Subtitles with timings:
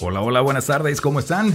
[0.00, 1.54] Hola, hola, buenas tardes, ¿cómo están?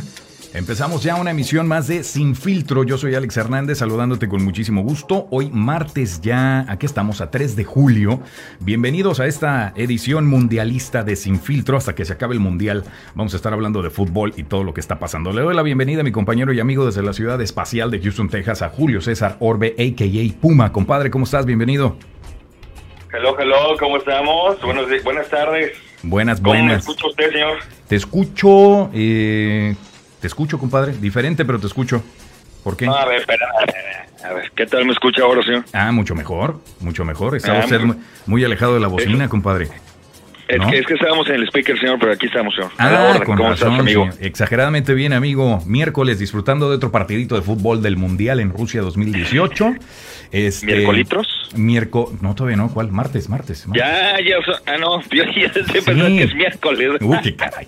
[0.54, 2.86] Empezamos ya una emisión más de Sin Filtro.
[2.86, 5.28] Yo soy Alex Hernández saludándote con muchísimo gusto.
[5.30, 8.22] Hoy martes ya, aquí estamos a 3 de julio.
[8.62, 11.76] Bienvenidos a esta edición mundialista de Sin Filtro.
[11.76, 14.74] Hasta que se acabe el mundial vamos a estar hablando de fútbol y todo lo
[14.74, 15.34] que está pasando.
[15.34, 18.30] Le doy la bienvenida a mi compañero y amigo desde la ciudad espacial de Houston,
[18.30, 20.42] Texas, a Julio César Orbe, a.k.a.
[20.42, 20.72] Puma.
[20.72, 21.46] Compadre, ¿cómo estás?
[21.46, 21.98] Bienvenido.
[23.12, 24.58] Hello, hello, ¿cómo estamos?
[25.04, 25.89] Buenas tardes.
[26.04, 26.80] Buenas, ¿Cómo me buenas.
[26.80, 27.58] escucha usted, señor?
[27.88, 29.76] Te escucho, eh,
[30.22, 30.94] te escucho, compadre.
[30.94, 32.04] Diferente, pero te escucho.
[32.64, 32.86] ¿Por qué?
[32.86, 33.48] No, a ver, espera.
[33.58, 33.76] a ver,
[34.32, 35.64] A ver, ¿qué tal me escucha ahora, señor?
[35.74, 37.36] Ah, mucho mejor, mucho mejor.
[37.38, 39.70] Está Ah, usted muy- muy, alejado de la bocina, compadre.
[40.50, 40.70] Es, ¿No?
[40.70, 42.72] que, es que estábamos en el speaker, señor, pero aquí estamos, señor.
[42.80, 43.24] La Ah, orden.
[43.24, 44.12] con ¿Cómo razón, estás, amigo?
[44.12, 44.26] señor.
[44.26, 45.62] Exageradamente bien, amigo.
[45.68, 49.76] Miércoles disfrutando de otro partidito de fútbol del Mundial en Rusia 2018.
[50.32, 51.28] Este, ¿Miércolitros?
[51.56, 52.14] Miérco...
[52.22, 52.70] No, todavía no.
[52.70, 52.92] ¿Cuál?
[52.92, 53.68] Martes, martes.
[53.68, 53.84] martes.
[53.84, 54.36] Ya, ya,
[54.68, 55.74] ah, no, yo ya sé Sí.
[55.86, 57.02] que es miércoles.
[57.02, 57.66] Uy, qué caray.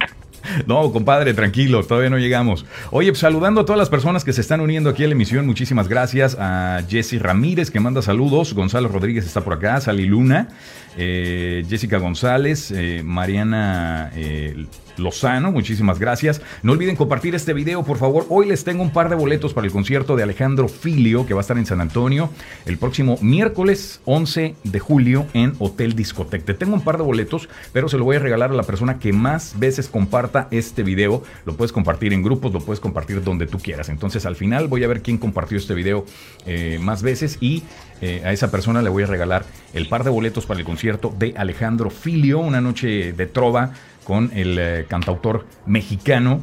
[0.65, 2.65] No, compadre, tranquilo, todavía no llegamos.
[2.89, 5.45] Oye, pues, saludando a todas las personas que se están uniendo aquí a la emisión,
[5.45, 10.49] muchísimas gracias a Jessy Ramírez que manda saludos, Gonzalo Rodríguez está por acá, Sally Luna,
[10.98, 14.65] eh, Jessica González, eh, Mariana eh,
[15.02, 16.41] Lozano, muchísimas gracias.
[16.63, 18.26] No olviden compartir este video, por favor.
[18.30, 21.40] Hoy les tengo un par de boletos para el concierto de Alejandro Filio, que va
[21.40, 22.30] a estar en San Antonio
[22.66, 26.46] el próximo miércoles 11 de julio en Hotel Discotec.
[26.46, 28.99] Te tengo un par de boletos, pero se lo voy a regalar a la persona
[28.99, 31.24] que más veces comparta este video.
[31.46, 33.90] Lo puedes compartir en grupos, lo puedes compartir donde tú quieras.
[33.90, 36.05] Entonces al final voy a ver quién compartió este video
[36.46, 37.63] eh, más veces y
[38.02, 41.13] eh, a esa persona le voy a regalar el par de boletos para el concierto
[41.18, 46.41] de Alejandro Filio, una noche de trova con el eh, cantautor mexicano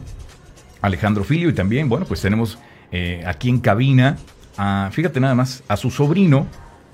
[0.81, 2.59] Alejandro Filio y también, bueno, pues tenemos
[2.93, 4.17] eh, aquí en cabina,
[4.57, 6.47] a, fíjate nada más, a su sobrino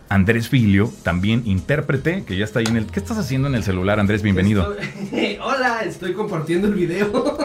[0.09, 2.87] Andrés Filio, también intérprete, que ya está ahí en el...
[2.87, 4.23] ¿Qué estás haciendo en el celular, Andrés?
[4.23, 4.77] Bienvenido.
[4.79, 7.39] Estoy- Hola, estoy compartiendo el video.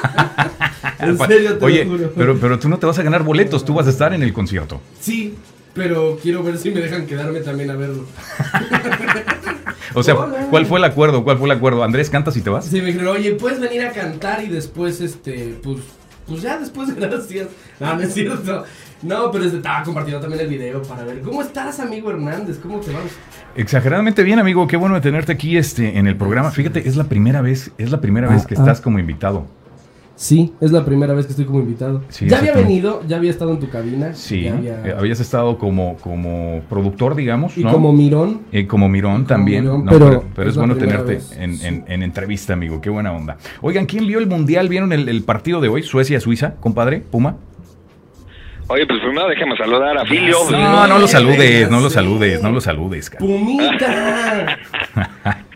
[0.98, 2.12] en serio, te Oye, lo juro.
[2.16, 4.32] pero, pero tú no te vas a ganar boletos, tú vas a estar en el
[4.32, 4.80] concierto.
[5.00, 5.34] Sí,
[5.74, 8.06] pero quiero ver si me dejan quedarme también a verlo.
[9.94, 10.46] O sea, Hola.
[10.50, 11.24] ¿cuál fue el acuerdo?
[11.24, 11.82] ¿Cuál fue el acuerdo?
[11.82, 12.64] Andrés, ¿cantas y te vas?
[12.66, 15.78] Sí, me dijeron, oye, puedes venir a cantar y después, este, pues,
[16.26, 17.48] pues ya después, gracias.
[17.80, 18.64] No, no es cierto.
[19.02, 21.20] No, pero estaba compartiendo también el video para ver.
[21.22, 22.58] ¿Cómo estás, amigo Hernández?
[22.62, 23.02] ¿Cómo te vas?
[23.56, 24.66] Exageradamente bien, amigo.
[24.66, 26.50] Qué bueno de tenerte aquí este, en el programa.
[26.50, 28.82] Fíjate, es la primera vez, es la primera vez que Ah, estás ah.
[28.82, 29.46] como invitado.
[30.20, 32.02] Sí, es la primera vez que estoy como invitado.
[32.10, 34.12] Sí, ya había venido, ya había estado en tu cabina.
[34.12, 37.72] Sí, ya había- eh, habías estado como, como productor, digamos, Y ¿no?
[37.72, 38.42] como Mirón.
[38.52, 41.84] Eh, como Mirón como también, Mirón, No, pero pero, pero es, bueno tenerte en, en-
[41.88, 43.38] en entrevista, amigo, qué buena onda.
[43.62, 44.68] Oigan, ¿quién vio el Mundial?
[44.68, 45.82] ¿Vieron el, el partido de hoy?
[45.82, 47.36] Suecia-Suiza, compadre, Puma.
[48.68, 50.36] Oye, pues primero déjame saludar a Filio.
[50.50, 53.08] No, no lo saludes, no lo saludes, no lo saludes.
[53.08, 53.24] cara.
[53.24, 54.58] ¡Pumita!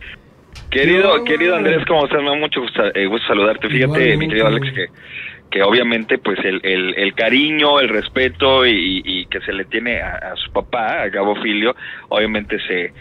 [0.75, 2.21] Querido, querido Andrés, ¿cómo estás?
[2.21, 3.69] Me da mucho gusto, eh, gusto saludarte.
[3.69, 4.87] Fíjate, mi querido Alex, que,
[5.49, 10.01] que obviamente pues el, el, el cariño, el respeto y, y que se le tiene
[10.01, 11.73] a, a su papá, a Gabo Filio,
[12.09, 12.91] obviamente se,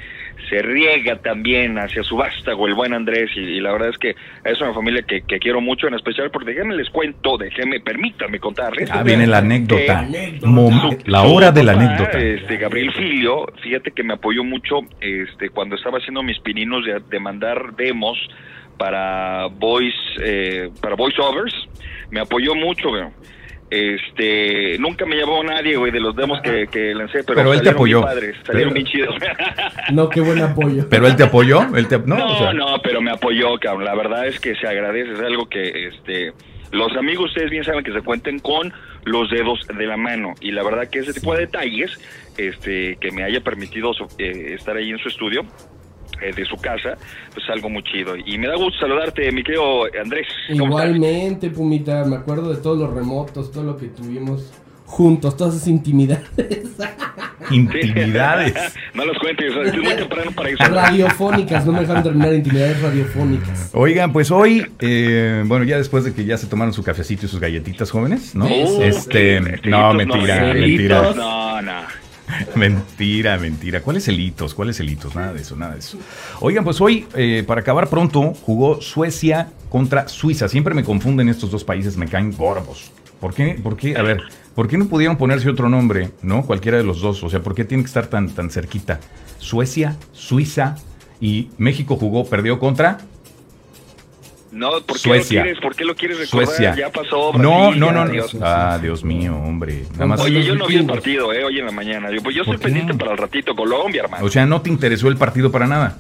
[0.48, 4.14] se riega también hacia su vástago, el buen Andrés, y, y la verdad es que
[4.44, 8.38] es una familia que, que quiero mucho, en especial porque déjenme les cuento, déjenme, permítanme
[8.38, 8.90] contarles.
[8.90, 10.02] Ah, viene la anécdota.
[10.42, 12.18] Mom- la hora de la anécdota.
[12.18, 17.00] Este, Gabriel Filio, fíjate que me apoyó mucho este, cuando estaba haciendo mis pininos de,
[17.08, 18.18] de mandar demos
[18.76, 21.54] para voice, eh, para voiceovers.
[22.10, 23.04] Me apoyó mucho, güey.
[23.70, 27.60] Este, nunca me llevó nadie, güey, de los demos que, que lancé, pero, Pero él
[27.60, 28.00] te salieron bien apoyó.
[28.02, 29.14] padres, salieron Pero- bien chidos.
[29.92, 30.86] No, qué buen apoyo.
[30.88, 31.62] ¿Pero él te apoyó?
[31.76, 33.84] ¿Él te- no, No, o sea, no, pero me apoyó, cabrón.
[33.84, 36.32] La verdad es que se agradece, es algo que, este,
[36.72, 38.72] los amigos ustedes bien saben que se cuenten con
[39.04, 41.90] los dedos de la mano y la verdad que ese tipo de detalles,
[42.38, 45.44] este, que me haya permitido eh, estar ahí en su estudio.
[46.20, 46.96] Eh, de su casa,
[47.32, 48.14] pues es algo muy chido.
[48.16, 50.26] Y me da gusto saludarte, mi querido Andrés.
[50.48, 54.52] Igualmente, Pumita, me acuerdo de todos los remotos, todo lo que tuvimos
[54.86, 56.28] juntos, todas esas intimidades
[57.50, 58.54] intimidades.
[58.94, 60.64] no los cuentes, es muy temprano para eso.
[60.64, 63.70] radiofónicas, no me dejaron terminar intimidades radiofónicas.
[63.72, 67.28] Oigan, pues hoy, eh, bueno, ya después de que ya se tomaron su cafecito y
[67.28, 68.46] sus galletitas jóvenes, ¿no?
[68.46, 68.82] Eso.
[68.82, 71.12] este, no, mentira, mentira.
[71.14, 72.03] No, no.
[72.56, 73.82] Mentira, mentira.
[73.82, 74.54] ¿Cuáles helitos?
[74.54, 75.14] ¿Cuáles helitos?
[75.14, 75.98] Nada de eso, nada de eso.
[76.40, 80.48] Oigan, pues hoy, eh, para acabar pronto, jugó Suecia contra Suiza.
[80.48, 82.92] Siempre me confunden estos dos países, me caen gordos.
[83.20, 83.58] ¿Por qué?
[83.62, 83.96] ¿Por qué?
[83.96, 84.22] A ver,
[84.54, 86.44] ¿por qué no pudieron ponerse otro nombre, no?
[86.44, 87.22] Cualquiera de los dos.
[87.22, 89.00] O sea, ¿por qué tiene que estar tan, tan cerquita?
[89.38, 90.76] Suecia, Suiza
[91.20, 92.98] y México jugó, perdió contra
[94.54, 95.40] No, ¿por qué Suecia.
[95.40, 95.60] lo quieres?
[95.62, 96.46] ¿Por qué lo quieres recordar?
[96.46, 96.74] Suecia.
[96.76, 97.32] Ya pasó.
[97.32, 98.04] No, Brasil, no, no.
[98.04, 98.10] no.
[98.12, 98.36] Dios.
[98.40, 99.82] Ah, Dios mío, hombre.
[99.94, 100.20] Nada más.
[100.20, 102.08] Oye, yo no vi el partido, eh, hoy en la mañana.
[102.12, 104.24] Yo, pues yo ¿Por estoy pendiente para el ratito Colombia, hermano.
[104.24, 105.98] O sea, no te interesó el partido para nada.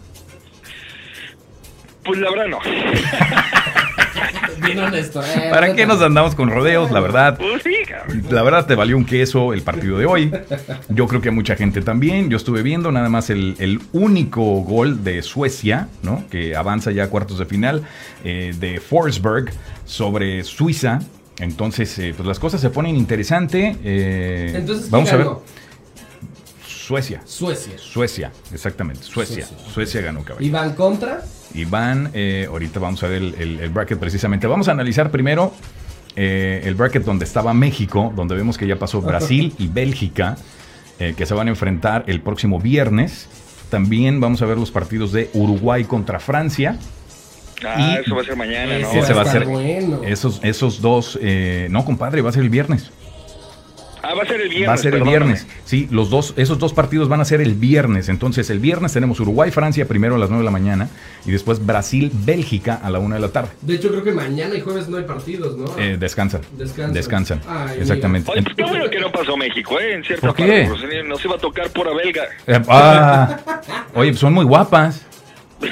[2.04, 2.58] Pues la verdad no.
[4.64, 5.22] Bien honesto.
[5.22, 6.90] eh, ¿Para qué nos andamos con rodeos?
[6.90, 7.62] La verdad, Pues.
[8.30, 10.32] La verdad te valió un queso el partido de hoy.
[10.88, 12.30] Yo creo que a mucha gente también.
[12.30, 16.24] Yo estuve viendo nada más el, el único gol de Suecia, ¿no?
[16.30, 17.82] Que avanza ya a cuartos de final
[18.24, 19.50] eh, de Forsberg
[19.84, 21.00] sobre Suiza.
[21.40, 23.76] Entonces, eh, pues las cosas se ponen interesantes.
[23.84, 25.26] Entonces, vamos a ver.
[26.86, 27.22] Suecia.
[27.24, 27.78] Suecia.
[27.78, 29.02] Suecia, exactamente.
[29.04, 29.46] Suecia.
[29.46, 29.72] Suecia.
[29.72, 30.44] Suecia ganó, cabrón.
[30.44, 31.22] ¿Y van contra?
[31.54, 34.46] Y van, eh, ahorita vamos a ver el, el- el bracket precisamente.
[34.46, 35.52] Vamos a analizar primero
[36.16, 40.36] eh, el bracket donde estaba México, donde vemos que ya pasó Brasil y Bélgica,
[40.98, 43.28] eh, que se van a enfrentar el próximo viernes.
[43.70, 46.78] También vamos a ver los partidos de Uruguay contra Francia.
[47.66, 48.90] Ah, Y- eso va a ser mañana, ¿no?
[48.92, 50.02] Ese va a ser bueno.
[50.04, 51.18] esos, esos dos.
[51.22, 52.90] eh, no, compadre, va a ser el viernes.
[54.06, 54.68] Ah, va a ser el viernes.
[54.68, 55.26] Va a ser el perdóname.
[55.26, 55.46] viernes.
[55.64, 58.08] Sí, los dos, esos dos partidos van a ser el viernes.
[58.08, 60.88] Entonces, el viernes tenemos Uruguay-Francia primero a las 9 de la mañana
[61.24, 63.48] y después Brasil-Bélgica a la 1 de la tarde.
[63.62, 65.66] De hecho, creo que mañana y jueves no hay partidos, ¿no?
[65.78, 66.42] Eh, descansan.
[66.52, 66.92] Descansan.
[66.92, 67.40] Descansan.
[67.48, 68.30] Ay, Exactamente.
[68.30, 69.94] Oye, pues qué bueno que no pasó México, ¿eh?
[69.94, 70.66] En cierta ¿Por qué?
[70.66, 70.86] parte.
[70.86, 72.24] pues, Nos iba a tocar pura belga.
[72.46, 73.38] Eh, ah,
[73.94, 75.00] oye, pues son muy guapas.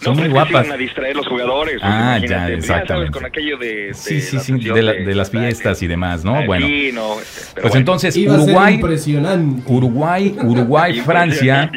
[0.00, 0.70] Son no, muy guapas.
[0.70, 1.78] a distraer los jugadores.
[1.82, 2.86] Ah, ya, exactamente.
[2.88, 3.86] sabes, con aquello de...
[3.88, 6.36] de Sí, sí, sí, de, la- de las de- fiestas y demás, ¿no?
[6.36, 7.76] Ay, Bueno, sí, no, este, pues bueno.
[7.78, 9.62] entonces Iba Uruguay, impresionante.
[9.66, 11.70] Uruguay, Uruguay, Francia,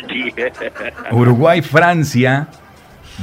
[1.12, 2.47] Uruguay, Francia,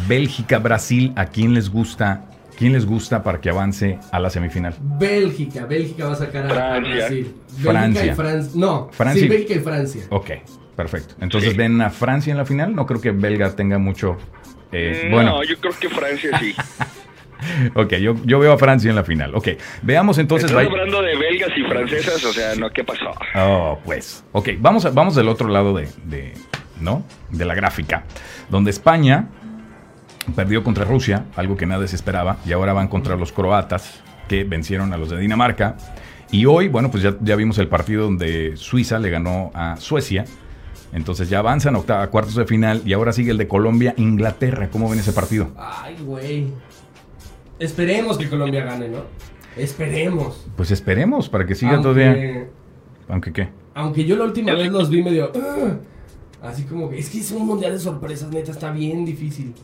[0.07, 1.13] Bélgica, Brasil.
[1.17, 2.25] ¿A quién les gusta?
[2.57, 4.75] ¿Quién les gusta para que avance a la semifinal?
[4.81, 6.95] Bélgica, Bélgica va a sacar a- a Francia.
[6.97, 7.35] Brasil.
[7.63, 7.83] Francia.
[7.83, 8.53] Bélgica y Francia.
[8.61, 10.03] No, Francia sí, y- Bélgica y Francia.
[10.11, 10.31] Ok,
[10.75, 11.15] perfecto.
[11.21, 11.57] Entonces Sí.
[11.57, 12.75] ven a Francia en la final.
[12.75, 14.17] No creo que Belga tenga mucho.
[14.73, 16.55] Eh, no, bueno, yo creo que Francia sí.
[17.75, 19.35] ok, yo, yo veo a Francia en la final.
[19.35, 19.49] Ok,
[19.83, 20.51] veamos entonces.
[20.51, 23.11] Estás hablando de belgas y francesas, o sea, no, ¿qué pasó?
[23.35, 24.25] Oh, pues.
[24.33, 26.35] Ok, vamos, a- vamos del otro lado de, de-
[26.81, 27.05] ¿no?
[27.31, 28.05] De la gráfica.
[28.51, 29.29] Donde España
[30.37, 34.45] perdió contra Rusia, algo que nadie se esperaba, y ahora van contra los croatas, que
[34.45, 35.77] vencieron a los de Dinamarca.
[36.31, 40.25] Y hoy, bueno, pues ya, ya vimos el partido donde Suiza le ganó a Suecia.
[40.93, 44.71] Entonces ya avanzan a octava, cuartos de final, y ahora sigue el de Colombia-Inglaterra.
[44.71, 45.49] ¿Cómo ven ese partido?
[45.57, 46.47] Ay, güey.
[47.59, 48.99] Esperemos que Colombia gane, ¿no?
[49.57, 50.47] Esperemos.
[50.57, 52.47] Pues esperemos para que siga Aunque- todavía.
[53.09, 53.49] ¿Aunque qué?
[53.75, 55.31] Aunque yo la última vez los vi medio.
[56.43, 56.99] Así como que.
[56.99, 59.55] Es que es un mundial de sorpresas, neta, está bien difícil.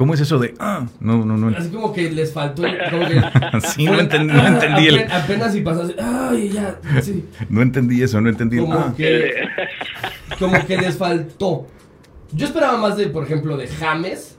[0.00, 0.54] ¿Cómo es eso de.?
[0.58, 1.54] Ah, no, no, no.
[1.54, 2.62] Así como que les faltó.
[2.62, 3.20] Como que,
[3.74, 5.12] Sí, no entendí, no entendí el.
[5.12, 5.92] Apenas si pasas.
[6.02, 6.80] Ay, ya.
[7.02, 7.26] Sí.
[7.50, 8.56] No entendí eso, no entendí.
[8.56, 8.94] el- Como ah.
[8.96, 9.34] que.
[10.38, 11.66] Como que les faltó.
[12.32, 14.38] Yo esperaba más de, por ejemplo, de James.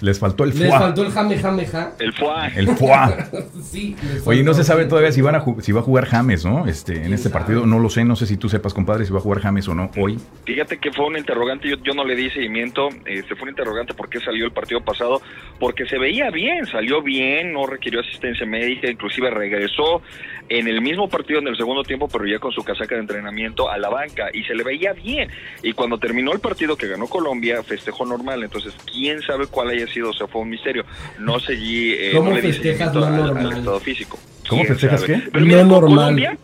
[0.00, 0.70] Les faltó el Les foie.
[0.70, 1.92] faltó el Jame Jame Ja.
[1.98, 2.52] El foie.
[2.56, 3.16] El foie.
[3.62, 3.96] Sí.
[4.14, 6.66] les Oye, no se sabe todavía si van a si va a jugar James, ¿no?
[6.66, 7.40] Este, en ¿Quién este sabe?
[7.40, 9.66] partido, no lo sé, no sé si tú sepas, compadre, si va a jugar James
[9.68, 10.18] o no hoy.
[10.44, 13.92] Fíjate que fue un interrogante, yo, yo no le di seguimiento, este fue un interrogante
[13.94, 15.20] por qué salió el partido pasado,
[15.58, 20.00] porque se veía bien, salió bien, no requirió asistencia médica, inclusive regresó
[20.48, 23.70] en el mismo partido en el segundo tiempo, pero ya con su casaca de entrenamiento
[23.70, 25.28] a la banca y se le veía bien.
[25.62, 29.86] Y cuando terminó el partido que ganó Colombia, festejó normal, entonces quién sabe cuál haya
[29.88, 30.84] sido, o sea, fue un misterio.
[31.18, 34.18] No seguí, eh, ¿Cómo no le festejas no al- estado físico.
[34.48, 35.14] ¿Cómo ¿Quién festejas sabe?
[35.22, 35.30] qué?
[35.30, 35.98] Pero mira, No con normal.
[36.04, 36.38] Colombia,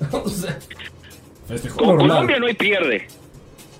[0.12, 0.58] o sea,
[1.48, 2.08] festejó con normal.
[2.08, 3.06] Colombia no hay pierde.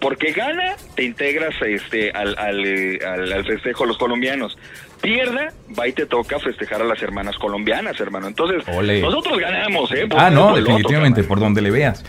[0.00, 4.56] Porque gana, te integras este, al, al, eh, al- al festejo los colombianos.
[5.00, 8.27] Pierda, va y te toca festejar a las hermanas colombianas, hermano.
[8.29, 9.01] Entonces, Ole.
[9.01, 10.06] nosotros ganamos, ¿eh?
[10.06, 12.05] Por Ah, no, otro, definitivamente, por donde le veas.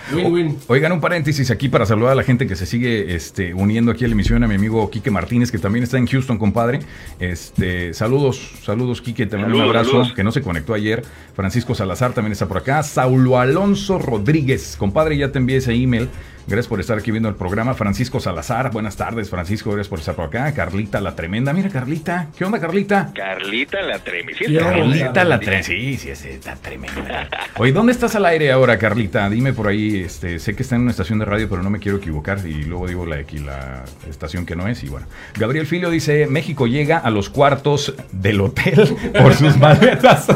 [0.68, 4.04] Oigan, un paréntesis aquí para saludar a la gente que se sigue este, uniendo aquí
[4.04, 6.80] a la emisión, a mi amigo Quique Martínez, que también está en Houston, compadre.
[7.20, 10.14] Este, saludos, saludos, Quique, también un abrazo, saludos.
[10.14, 11.04] que no se conectó ayer.
[11.34, 12.84] Francisco Salazar también está por acá.
[12.84, 16.10] Saulo Alonso Rodríguez, compadre, ya te envié ese email.
[16.48, 17.74] Gracias por estar aquí viendo el programa.
[17.74, 20.52] Francisco Salazar, buenas tardes, Francisco, gracias por estar por acá.
[20.54, 23.12] Carlita la tremenda, mira Carlita, ¿qué onda Carlita?
[23.16, 24.00] Carlita la.
[24.00, 24.70] Sí, onda.
[24.70, 25.64] Carlita la tremenda.
[25.68, 27.30] Sí, sí, sí, está tremenda.
[27.58, 29.30] Oye, ¿dónde estás al aire ahora, Carlita?
[29.30, 31.80] Dime por ahí, este, sé que está en una estación de radio, pero no me
[31.80, 35.08] quiero equivocar y luego digo la, aquí la estación que no es y bueno.
[35.36, 40.28] Gabriel Filio dice, México llega a los cuartos del hotel por sus maletas.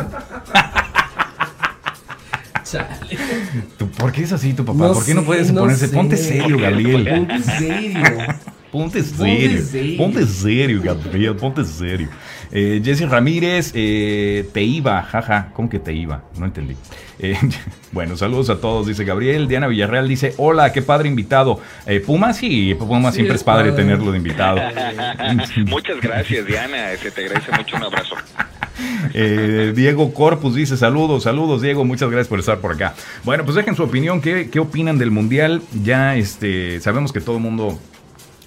[3.62, 3.68] Chale.
[3.78, 4.88] ¿Tú, ¿Por qué es así tu papá?
[4.88, 5.88] No ¿Por qué no sé, puedes no ponerse?
[5.88, 5.96] sé.
[5.96, 7.08] Ponte serio, Gabriel.
[7.08, 8.04] Ponte serio.
[8.72, 9.98] Ponte serio.
[9.98, 11.36] Ponte serio, Gabriel.
[11.36, 12.10] Ponte serio.
[12.52, 15.50] Eh, Jesse Ramírez, eh, te iba, jaja.
[15.54, 16.24] ¿Cómo que te iba?
[16.38, 16.76] No entendí.
[17.20, 17.38] Eh,
[17.92, 19.48] bueno, saludos a todos, dice Gabriel.
[19.48, 21.60] Diana Villarreal dice: Hola, qué padre invitado.
[21.86, 23.84] Eh, Puma, sí, Puma Sí, siempre es es padre padre.
[23.84, 24.58] tenerlo de invitado.
[25.68, 26.96] Muchas gracias, Diana.
[27.02, 28.16] Se te agradece mucho un abrazo.
[29.18, 32.96] Eh, Diego Corpus dice saludos, saludos Diego, muchas gracias por estar por acá.
[33.24, 35.62] Bueno, pues dejen su opinión, ¿qué, qué opinan del Mundial?
[35.84, 37.80] Ya este, sabemos que todo el mundo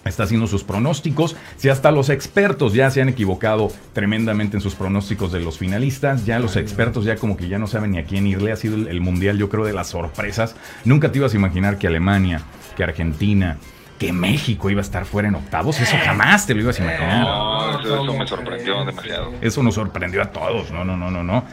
[0.05, 1.37] está haciendo sus pronósticos.
[1.57, 6.27] Si hasta los expertos ya se han equivocado tremendamente en sus pronósticos de los finalistas,
[6.27, 8.53] ya los expertos ya como que ya no saben ni a quién irle.
[8.53, 10.57] Ha sido el, el mundial, yo creo, de las sorpresas.
[10.85, 12.43] Nunca te ibas a imaginar que Alemania,
[12.77, 13.59] que Argentina,
[13.99, 15.81] que México iba a estar fuera en octavos.
[15.81, 17.21] Eso jamás te lo ibas a imaginar.
[17.23, 19.33] No, eso, eso me sorprendió demasiado.
[19.41, 20.71] Eso nos sorprendió a todos.
[20.71, 21.45] No, no, no, no, no.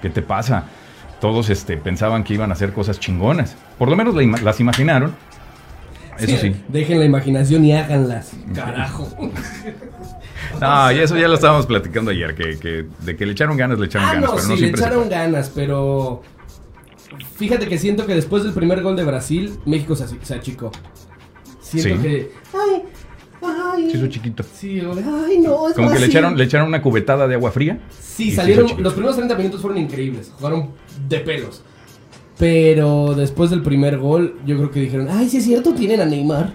[0.00, 0.64] ¿Qué te pasa?
[1.20, 3.56] Todos este, pensaban que iban a hacer cosas chingonas.
[3.78, 5.14] Por lo menos la ima- las imaginaron.
[6.18, 6.54] Eso sí.
[6.68, 8.32] Dejen la imaginación y háganlas.
[8.54, 9.08] Carajo.
[10.60, 13.78] No, y eso ya lo estábamos platicando ayer, que, que de que le echaron ganas,
[13.78, 16.22] le echaron Ah, ganas, no, pero sí, no le echaron ganas, pero.
[17.36, 20.70] Fíjate que siento que después del primer gol de Brasil, México se, se achicó.
[21.80, 22.08] Siento Sí.
[22.08, 22.30] que.
[22.54, 22.82] Ay,
[23.42, 23.90] ay.
[23.90, 24.44] Se hizo chiquito.
[24.54, 26.04] Sí, ay, no, es Como que le Brasil".
[26.04, 27.80] echaron, le echaron una cubetada de agua fría.
[27.98, 28.66] Sí, salieron.
[28.82, 30.32] Los primeros 30 minutos fueron increíbles.
[30.36, 30.70] Jugaron
[31.08, 31.62] de pelos.
[32.38, 36.04] Pero después del primer gol, yo creo que dijeron, ay, sí es cierto, tienen a
[36.06, 36.52] Neymar.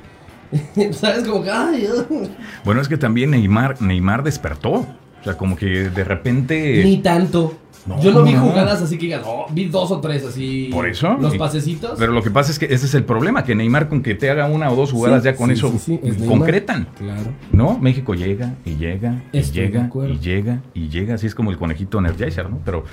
[0.92, 1.28] ¿Sabes?
[1.28, 2.30] Como que, ay, ay".
[2.64, 4.72] Bueno, es que también Neymar, Neymar despertó.
[5.20, 6.84] O sea, como que de repente.
[6.84, 7.58] Ni tanto.
[7.88, 10.70] No, yo no vi jugadas así que digas, oh, vi dos o tres así.
[10.72, 11.16] Por eso.
[11.20, 11.98] Los Y- pasecitos.
[11.98, 14.30] Pero lo que pasa es que ese es el problema, que Neymar con que te
[14.30, 16.88] haga una o dos jugadas Sí, ya con sí, eso sí, sí, es concretan.
[16.98, 17.32] Claro.
[17.52, 17.80] ¿No?
[17.80, 21.16] México llega y llega y Estoy llega y llega y llega.
[21.16, 22.60] Así es como el conejito Energizer, ¿no?
[22.66, 22.84] Pero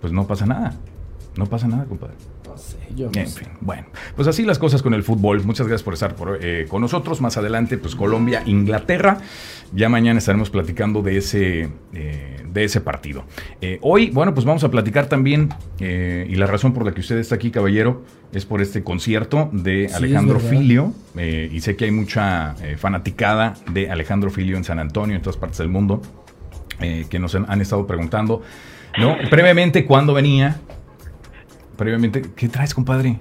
[0.00, 0.74] pues no pasa nada.
[1.36, 2.14] No pasa nada, compadre.
[2.52, 3.40] No sé, yo no En sé.
[3.40, 5.42] fin, bueno, pues así las cosas con el fútbol.
[5.44, 7.20] Muchas gracias por estar por, eh, con nosotros.
[7.20, 9.18] Más adelante, pues Colombia, Inglaterra.
[9.74, 13.24] Ya mañana estaremos platicando de ese, eh, de ese partido.
[13.62, 15.48] Eh, hoy, bueno, pues vamos a platicar también,
[15.80, 19.88] y la razón por la que usted está aquí, caballero, es por este concierto de
[19.88, 20.38] Sí, Alejandro.
[20.40, 20.92] Filio.
[21.16, 25.58] y sé que hay mucha fanaticada de Alejandro Filio en San Antonio, en todas partes
[25.58, 26.02] del mundo,
[26.78, 28.42] que nos han, han estado preguntando.
[28.98, 29.16] ¿No?
[29.30, 30.60] Previamente, ¿cuándo venía?
[31.82, 33.16] Previamente, ¿qué traes, compadre?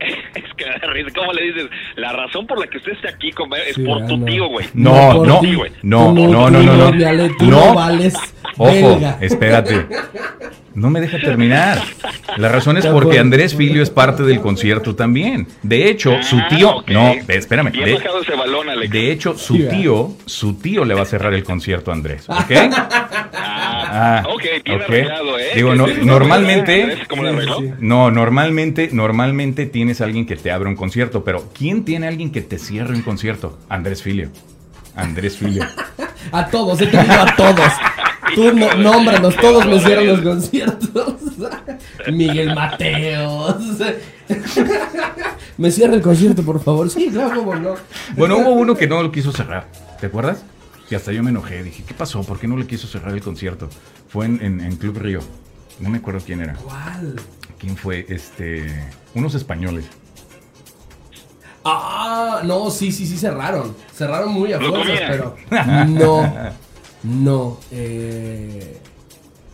[0.34, 1.10] Es que me da risa.
[1.14, 1.66] ¿Cómo le dices?
[1.94, 4.26] La razón por la que usted está aquí compadre, es Sí, por ah, tu no.
[4.26, 4.66] tío, güey.
[4.74, 5.56] No, no, ti.
[5.84, 7.36] no, no, no, no, no.
[7.38, 7.66] tú No.
[7.68, 8.14] no vales.
[8.56, 9.86] Ojo, espérate.
[10.74, 11.80] No me deja terminar.
[12.36, 13.20] La razón es porque.
[13.20, 15.46] Andrés Filio es parte del concierto también.
[15.62, 16.90] De hecho, su Ah, tío, ok.
[16.90, 17.70] no, espérame.
[17.70, 22.28] De, de hecho, su tío, su tío le va a cerrar el concierto a Andrés,
[22.28, 22.50] ¿ok?
[23.96, 25.50] Ah, ok, bien arreglado, ¿eh?
[25.54, 26.98] Digo, no, normalmente,
[27.78, 32.08] no, normalmente, normalmente tienes a alguien que te abre un concierto, pero ¿quién tiene a
[32.08, 33.56] alguien que te cierre un concierto?
[33.68, 34.30] Andrés Filio.
[34.96, 35.64] Andrés Filio.
[36.32, 37.70] A todos, he tenido a todos.
[38.34, 41.14] Tú no, nómbranos, todos me cierran los conciertos.
[42.10, 43.56] Miguel Mateos.
[45.58, 46.88] Me cierra el concierto, por favor.
[46.88, 47.74] Sí, claro, cómo no.
[48.16, 49.66] Bueno, hubo uno que no lo quiso cerrar.
[50.00, 50.42] ¿Te acuerdas?
[50.94, 51.62] Hasta yo me enojé.
[51.62, 52.22] Dije, ¿qué pasó?
[52.22, 53.68] ¿Por qué no le quiso cerrar el concierto?
[54.08, 55.20] Fue en, en- en Club Río.
[55.80, 56.54] No me acuerdo quién era.
[56.54, 57.16] ¿Cuál?
[57.58, 58.06] ¿Quién fue?
[58.08, 58.66] Este.
[59.14, 59.86] Unos españoles.
[61.64, 63.74] Ah, no, sí, sí, sí cerraron.
[63.94, 65.36] Cerraron muy a fuerzas, pero.
[65.88, 66.32] No.
[67.02, 67.58] No.
[67.70, 68.80] Eh.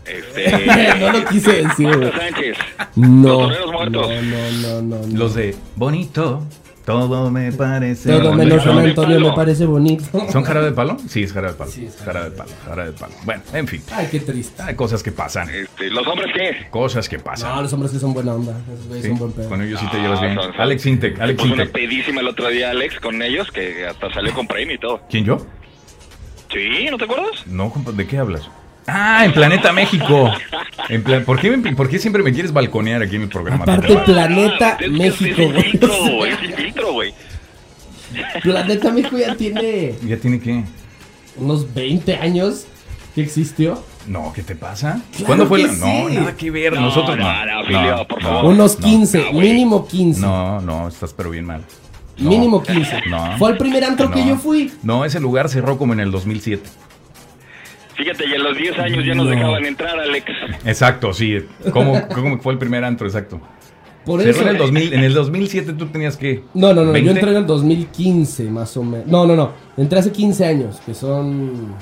[0.05, 0.95] Este.
[0.99, 2.57] no lo quise decir, Sánchez.
[2.97, 3.49] No.
[3.51, 4.09] Los muertos.
[4.09, 5.07] no, no, no.
[5.07, 5.17] no.
[5.19, 6.43] Los de Bonito.
[6.91, 8.09] Todo me parece.
[8.11, 8.37] Todo bonito.
[8.37, 10.05] menos San Antonio me parece bonito.
[10.31, 10.97] ¿Son jarabe de palo?
[11.09, 11.71] Sí, es jarabe de palo.
[11.71, 12.51] Sí, es jarabe de palo.
[12.67, 13.13] Jarabe de palo.
[13.25, 13.83] Bueno, en fin.
[13.93, 14.63] Ay, qué triste.
[14.63, 15.49] Hay cosas que pasan.
[15.51, 16.69] Este, ¿Los hombres qué?
[16.71, 17.55] Cosas que pasan.
[17.55, 18.53] No, los hombres que son buena onda.
[18.73, 19.49] Esos güeyes Sí, son buen pedo.
[19.49, 20.35] Con ellos sí te Ah, llevas bien.
[20.35, 21.21] son- son- Alex Intec.
[21.21, 21.75] Alex puso una Intec.
[21.83, 25.01] pedísima el otro día, Alex, con ellos, que hasta salió con premio y todo.
[25.09, 25.47] ¿Quién yo?
[26.53, 26.89] ¿Sí?
[26.91, 27.47] ¿No te acuerdas?
[27.47, 28.51] No, ¿de qué hablas?
[28.87, 30.33] Ah, en Planeta México.
[30.89, 33.63] En plan, ¿por, qué por qué siempre me quieres balconear aquí en mi programa?
[33.65, 36.33] Aparte, Planeta es, México, Es, filtro, güey.
[36.33, 37.15] Es filtro, güey.
[38.43, 40.65] Planeta México ya tiene ¿Ya tiene qué?
[41.37, 42.67] unos 20 años
[43.15, 43.83] que existió.
[44.07, 45.01] No, ¿qué te pasa?
[45.13, 45.73] Claro ¿Cuándo fue que la.?
[45.75, 46.15] No, sí.
[46.17, 46.73] nada que ver.
[46.73, 47.25] No, Nosotros no.
[47.25, 48.45] no, no, Filio, por favor.
[48.47, 49.49] Unos no, 15, no, güey.
[49.49, 50.21] mínimo 15.
[50.21, 51.63] No, no, estás pero bien mal.
[52.17, 53.03] No, Mínimo 15.
[53.09, 53.39] No.
[53.39, 54.29] Fue el primer antro que No.
[54.29, 54.73] yo fui.
[54.83, 56.69] No, ese lugar cerró como en el 2007.
[58.03, 59.33] Fíjate, y a los 10 años ya nos No.
[59.33, 60.25] dejaban entrar, Alex.
[60.65, 61.39] Exacto, sí.
[61.73, 63.07] ¿Cómo, cómo fue el primer antro?
[63.07, 63.39] Exacto.
[64.07, 64.41] Por eso.
[64.43, 64.95] en el 2000.
[64.95, 66.43] En el 2007 tú tenías que.
[66.55, 67.11] No, no, no, yo 20.
[67.11, 69.07] entré en el 2015, más o menos.
[69.07, 69.53] No, no, no.
[69.77, 71.75] Entré hace 15 años, que son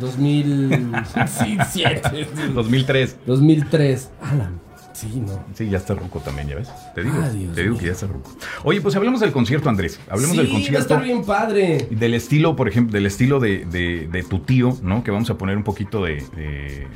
[0.00, 3.16] 2007, 2003.
[3.26, 4.10] 2003.
[4.22, 4.60] Alan,
[4.96, 5.44] sí, no.
[5.54, 6.68] Sí, ya está ruco también, ¿ya ves?
[6.94, 8.30] Te digo, Ah, te digo que ya está ruco.
[8.64, 10.00] Oye, pues hablemos del concierto, Andrés.
[10.08, 10.80] Hablemos sí, del va a concierto.
[10.80, 11.88] estar bien padre.
[11.90, 15.04] Del estilo, por ejemplo, del estilo de, de- de tu tío, ¿no?
[15.04, 16.24] Que vamos a poner un poquito de,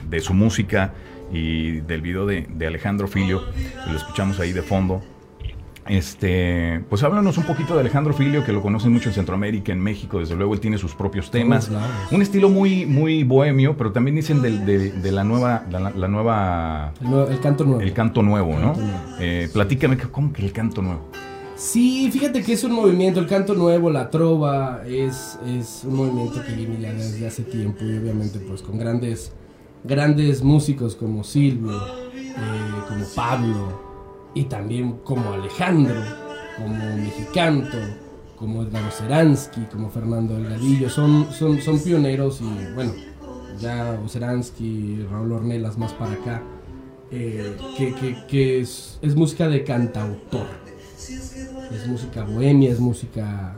[0.09, 0.93] de- su música
[1.33, 3.43] y del video de, de Alejandro Filio,
[3.89, 5.03] lo escuchamos ahí de fondo.
[5.91, 9.81] Este, pues háblanos un poquito de Alejandro Filio, que lo conocen mucho en Centroamérica, en
[9.81, 11.69] México, desde luego él tiene sus propios temas.
[12.13, 14.51] Un estilo muy, muy bohemio, pero también dicen de,
[14.93, 17.81] de la nueva, la, la nueva, El, nuevo- el canto nuevo.
[17.81, 18.73] el canto nuevo, ¿no?
[18.73, 18.99] Canto nuevo.
[19.19, 21.09] Eh, platícame, ¿cómo que el canto nuevo?
[21.57, 26.41] Sí, fíjate que es un movimiento, el canto nuevo, la trova, es, es un movimiento
[26.47, 29.33] que viene ya desde hace tiempo y obviamente pues con grandes,
[29.85, 31.77] grandes músicos como Silvio,
[32.17, 32.33] eh,
[32.89, 33.90] como Pablo
[34.35, 36.01] y también como Alejandro,
[36.57, 37.77] como Mexicanto,
[38.37, 42.93] como Edgar Seransky, como Fernando Delgadillo, son, son, son pioneros y bueno,
[43.59, 46.43] ya Seransky, Raúl Ornelas más para acá,
[47.11, 50.47] eh, que, que, que es, es música de cantautor.
[51.73, 53.55] Es música bohemia, es música.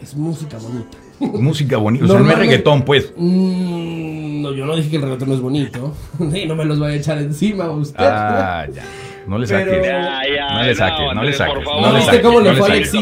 [0.00, 0.98] Es música bonita.
[1.18, 2.04] Música bonita.
[2.04, 3.12] O sea, no es reggaetón, pues.
[3.16, 5.94] Mm, no, yo no dije que el reggaetón no es bonito.
[6.32, 7.96] Sí, no me los voy a echar encima a usted.
[7.98, 8.82] Ah, ya.
[9.30, 9.64] No le saques.
[9.68, 12.40] Pero- Ya, ya, No le saques, no le Andrés, saques, no le ¿Viste saques, cómo
[12.40, 12.94] le no fue le Alex?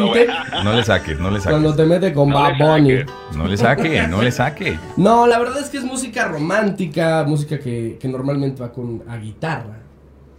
[0.62, 1.76] No le saques, no le Cuando saques.
[1.76, 2.94] te mete con No Bad le Bunny.
[3.34, 4.78] No le saque, no le saque.
[4.98, 9.16] No, la verdad es que es música romántica, música que, que normalmente va con a
[9.16, 9.78] guitarra.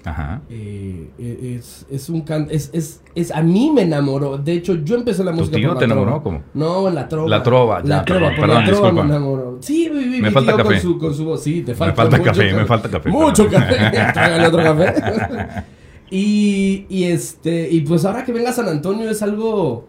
[0.06, 0.42] Ajá.
[0.50, 1.10] Eh,
[1.58, 4.38] es, es un can es, es, es a mí me enamoró.
[4.38, 6.02] De hecho, yo empecé la música tío por la te trova.
[6.02, 6.24] enamoró?
[6.24, 6.44] ¿Cómo?
[6.54, 7.28] No, en la trova.
[7.30, 9.04] La trova, La ya, trova, perdón, la trova disculpa.
[9.04, 9.58] me enamoró.
[9.60, 10.74] Sí, mi, mi, Me mi falta tío café.
[10.76, 11.44] Con su, con su voz.
[11.44, 13.76] Sí, te falta falta mucho café, me falta café, Mucho café.
[14.14, 14.94] Tráigale otro café.
[16.12, 19.88] y, y este, y pues ahora que venga San Antonio es algo,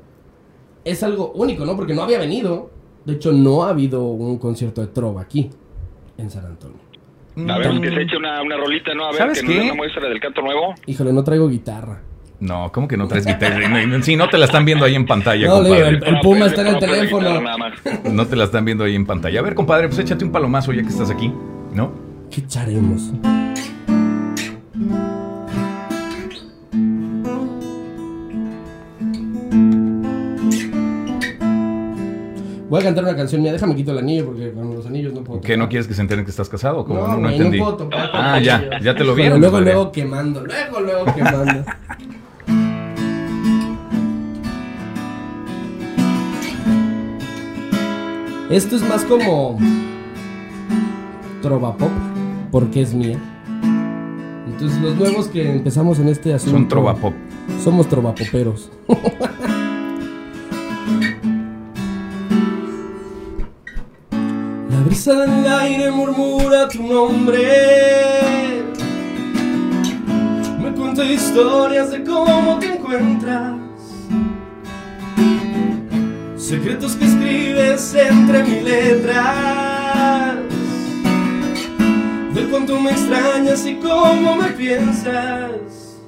[0.85, 1.77] es algo único, ¿no?
[1.77, 2.71] Porque no había venido.
[3.05, 5.51] De hecho, no ha habido un concierto de trova aquí,
[6.19, 6.77] en San Antonio.
[7.49, 9.05] A ver, que se eche una, una rolita, ¿no?
[9.07, 9.61] A ver, ¿Sabes que qué?
[9.63, 10.75] una muestra del canto nuevo.
[10.87, 12.03] Híjole, no traigo guitarra.
[12.41, 13.69] No, ¿cómo que no traes guitarra?
[13.87, 16.09] No, Sí, no te la están viendo ahí en pantalla, No, le digo, compadre.
[16.09, 17.41] El No, Puma está en el no, teléfono.
[18.11, 19.41] No te la están viendo ahí en pantalla.
[19.41, 21.33] A ver, compadre, pues échate un palomazo ya que estás aquí,
[21.75, 21.93] ¿no?
[22.31, 23.13] ¿Qué echaremos?
[32.71, 33.53] Voy a cantar una canción mía.
[33.53, 35.41] Déjame quito el anillo porque con los anillos no puedo.
[35.41, 36.85] ¿Qué, no quieres que se enteren que estás casado?
[36.85, 37.01] ¿Cómo?
[37.01, 37.59] No, No, güey, entendí.
[37.59, 39.41] no puedo tocar Ah, ya, ya te lo vieron.
[39.41, 40.45] Luego, luego quemando.
[40.47, 41.65] Luego, luego quemando.
[48.51, 49.59] Esto es más como
[51.41, 51.91] trova pop
[52.51, 53.19] porque es mía.
[54.47, 57.15] Entonces los nuevos que empezamos en este asunto Son trova pop.
[57.63, 58.71] somos trovapoperos.
[64.91, 68.65] brisa del aire murmura tu nombre.
[70.61, 73.55] Me cuenta historias de cómo te encuentras.
[76.37, 80.39] Secretos que escribes entre mis letras.
[82.35, 86.01] De cuánto me extrañas y cómo me piensas.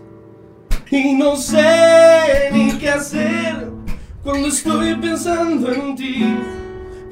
[0.91, 3.71] Y no sé ni qué hacer
[4.25, 6.62] cuando estoy pensando en ti.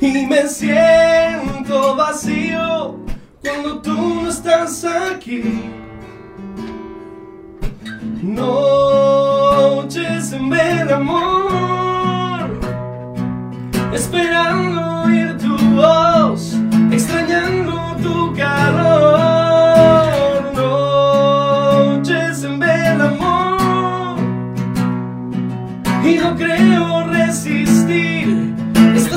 [0.00, 2.96] Y me siento vacío
[3.42, 5.62] cuando tú no estás aquí.
[8.22, 12.58] Noches en ver amor,
[13.92, 16.09] esperando oír tu voz,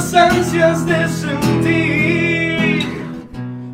[0.03, 2.83] estas ansias de sentir.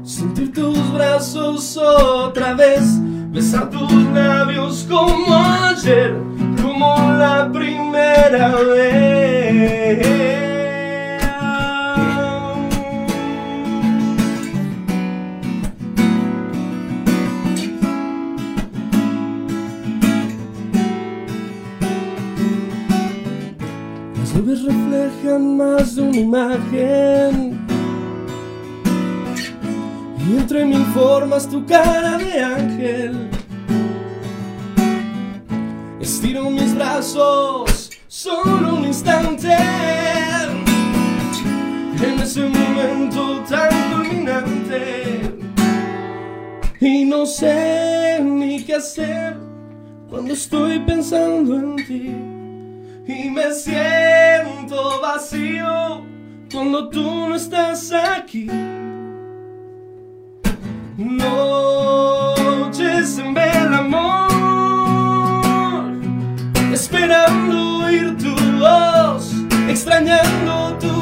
[0.04, 3.00] Sentir tus brazos otra vez,
[3.32, 6.16] besar tus labios como ayer,
[6.62, 10.49] como la primera vez.
[25.38, 27.60] Más de una imagen.
[30.18, 33.30] Y entre mil formas tu cara de ángel.
[36.00, 39.56] Estiro mis brazos solo un instante.
[42.02, 45.38] En ese momento tan dominante.
[46.80, 49.36] Y no sé ni qué hacer
[50.10, 52.16] cuando estoy pensando en ti.
[53.08, 54.09] Y me siento
[55.02, 56.04] vacío
[56.52, 58.48] cuando tú no estás aquí.
[60.98, 61.58] Noches
[63.18, 64.30] en ver amor,
[66.74, 69.34] esperando oír tu voz,
[69.70, 70.99] extrañando tu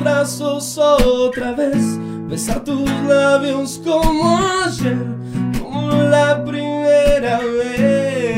[0.00, 4.96] brazos otra vez, besar tus labios como ayer,
[5.60, 8.30] como la primera vez.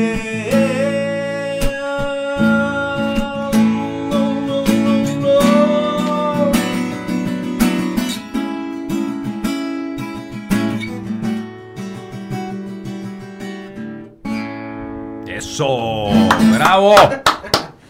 [15.27, 16.09] Eso,
[16.53, 16.95] bravo.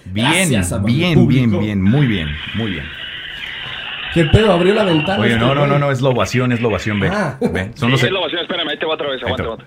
[0.05, 0.49] Bien,
[0.85, 3.02] bien, bien, bien, muy bien, muy bien.
[4.13, 4.51] ¿Qué pedo?
[4.53, 5.19] ¿Abrió la ventana?
[5.19, 7.09] Oye, este no, no, no, no, es la ovación, es la ovación, ve.
[7.11, 7.37] Ah.
[7.41, 7.71] ve.
[7.75, 9.65] Son Sí, los, es la ovación, espérame, ahí te va otra vez, aguanta, aguanta.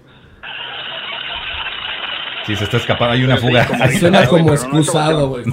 [2.47, 3.67] Sí, se está escapando, hay una Sí, fuga.
[3.67, 5.45] como- Suena como excusado, güey.
[5.45, 5.51] Sí,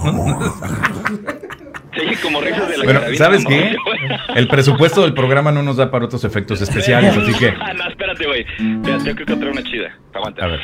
[2.21, 3.75] como risas de la Bueno, ¿sabes qué?
[4.35, 7.53] El presupuesto del programa no nos da para otros efectos especiales, así que...
[7.59, 8.45] Ah, no, espérate, güey.
[8.57, 9.95] Tengo que encontrar una chida.
[10.13, 10.45] Aguanta.
[10.45, 10.59] A ver.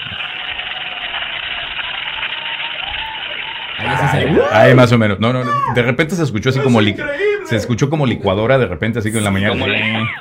[4.51, 5.19] Ahí más o menos.
[5.19, 8.99] No, no, no, de repente se escuchó así como se escuchó como licuadora de repente
[8.99, 9.55] así que en la mañana.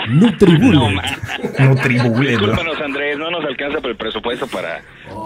[0.09, 0.75] Nutribullet.
[0.75, 1.05] No, man.
[1.59, 2.47] No tribule, bro.
[2.49, 4.83] Discúlpanos, Andrés, no nos alcanza por el presupuesto para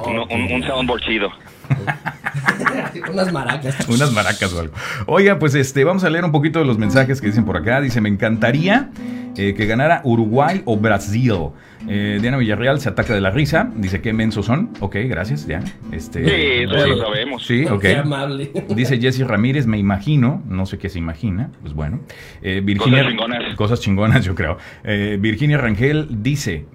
[0.06, 1.30] un, un, un soundboard chido.
[3.12, 3.88] Unas maracas.
[3.88, 4.74] Unas maracas o algo.
[5.06, 7.80] Oiga, pues este, vamos a leer un poquito de los mensajes que dicen por acá.
[7.80, 8.90] Dice, me encantaría
[9.36, 11.32] eh, que ganara Uruguay o Brasil.
[11.88, 13.70] Eh, Diana Villarreal se ataca de la risa.
[13.74, 14.70] Dice, qué mensos son.
[14.80, 15.66] Ok, gracias, Diana.
[15.90, 16.30] Este, Sí,
[16.64, 17.44] eso ya lo sabemos.
[17.46, 17.80] Sí, ok.
[17.80, 18.52] Qué amable.
[18.74, 22.00] Dice Jesse Ramírez, me imagino, no sé qué se imagina, pues bueno.
[22.42, 23.54] Eh, Virginia, Cosas chingonas.
[23.56, 24.58] Cosas chingonas, yo creo.
[24.84, 26.66] Eh, Virginia Rangel dice,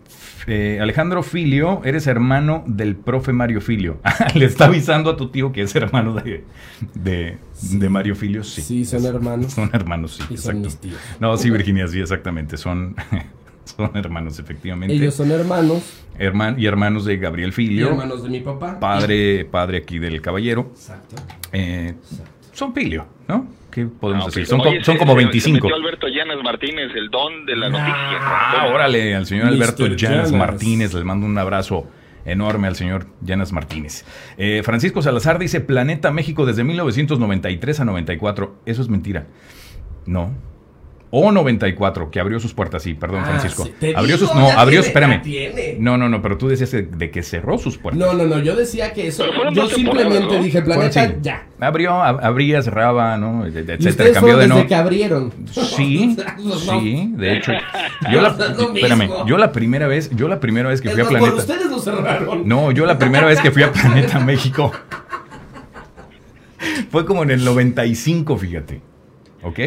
[0.48, 4.00] eh, Alejandro Filio, eres hermano del profe Mario Filio.
[4.34, 6.44] Le está avisando a tu tío que es hermano de,
[6.96, 7.38] de,
[7.74, 8.62] de Mario Filio, sí.
[8.62, 9.54] Sí, son hermanos.
[9.54, 10.24] Son hermanos, sí.
[10.34, 10.60] Y son exacto.
[10.60, 11.02] mis tíos.
[11.20, 12.58] No, sí, Virginia, sí, exactamente.
[12.58, 12.96] Son,
[13.66, 14.96] son hermanos, efectivamente.
[14.96, 15.84] Ellos son hermanos
[16.18, 18.80] Herman- y hermanos de Gabriel y Filio, hermanos de mi papá.
[18.80, 20.72] padre, padre aquí del caballero.
[20.72, 21.16] Exacto.
[21.52, 21.94] Eh,
[22.54, 23.46] son Filio, ¿no?
[23.78, 24.46] ¿Qué podemos Ah?
[24.46, 25.58] Son, Oye, co- son se- como se- 25.
[25.58, 28.18] Se metió Alberto Llanas Martínez, el don de la noticia.
[28.20, 29.48] Ah, órale, al señor.
[29.50, 30.34] Alberto Llanas Llanas.
[30.34, 31.88] Martínez, les mando un abrazo
[32.26, 34.04] enorme al señor Llanas Martínez.
[34.40, 38.56] Eh, Francisco Salazar dice, Planeta México desde 1993 a 94.
[38.66, 39.28] Eso es mentira.
[40.08, 40.34] No.
[41.10, 43.64] O 94, que abrió sus puertas, sí, perdón, Ah, Francisco.
[43.64, 45.12] sí, te abrió digo, sus, no, ya abrió, tiene, espérame.
[45.16, 45.78] ya tiene.
[45.80, 48.06] No, no, no, pero tú decías de, de que cerró sus puertas.
[48.06, 49.24] No, no, no, yo decía que eso.
[49.54, 50.44] Yo simplemente ¿no?
[50.44, 51.48] dije, planeta, ya.
[51.62, 53.46] Abrió, ab- abría, cerraba, ¿no?
[53.46, 54.68] Etcétera, cambió de no.
[54.68, 55.32] que abrieron.
[55.50, 56.18] Sí,
[56.70, 57.54] sí, de hecho.
[58.12, 58.28] Yo la,
[58.76, 61.34] espérame, yo la primera vez, yo la primera vez que Es fui a Planeta.
[61.36, 62.48] ustedes lo cerraron.
[62.48, 64.72] No, yo la primera vez que fui a Planeta México
[66.92, 68.82] fue como en el 95, fíjate.
[69.44, 69.60] ¿Ok?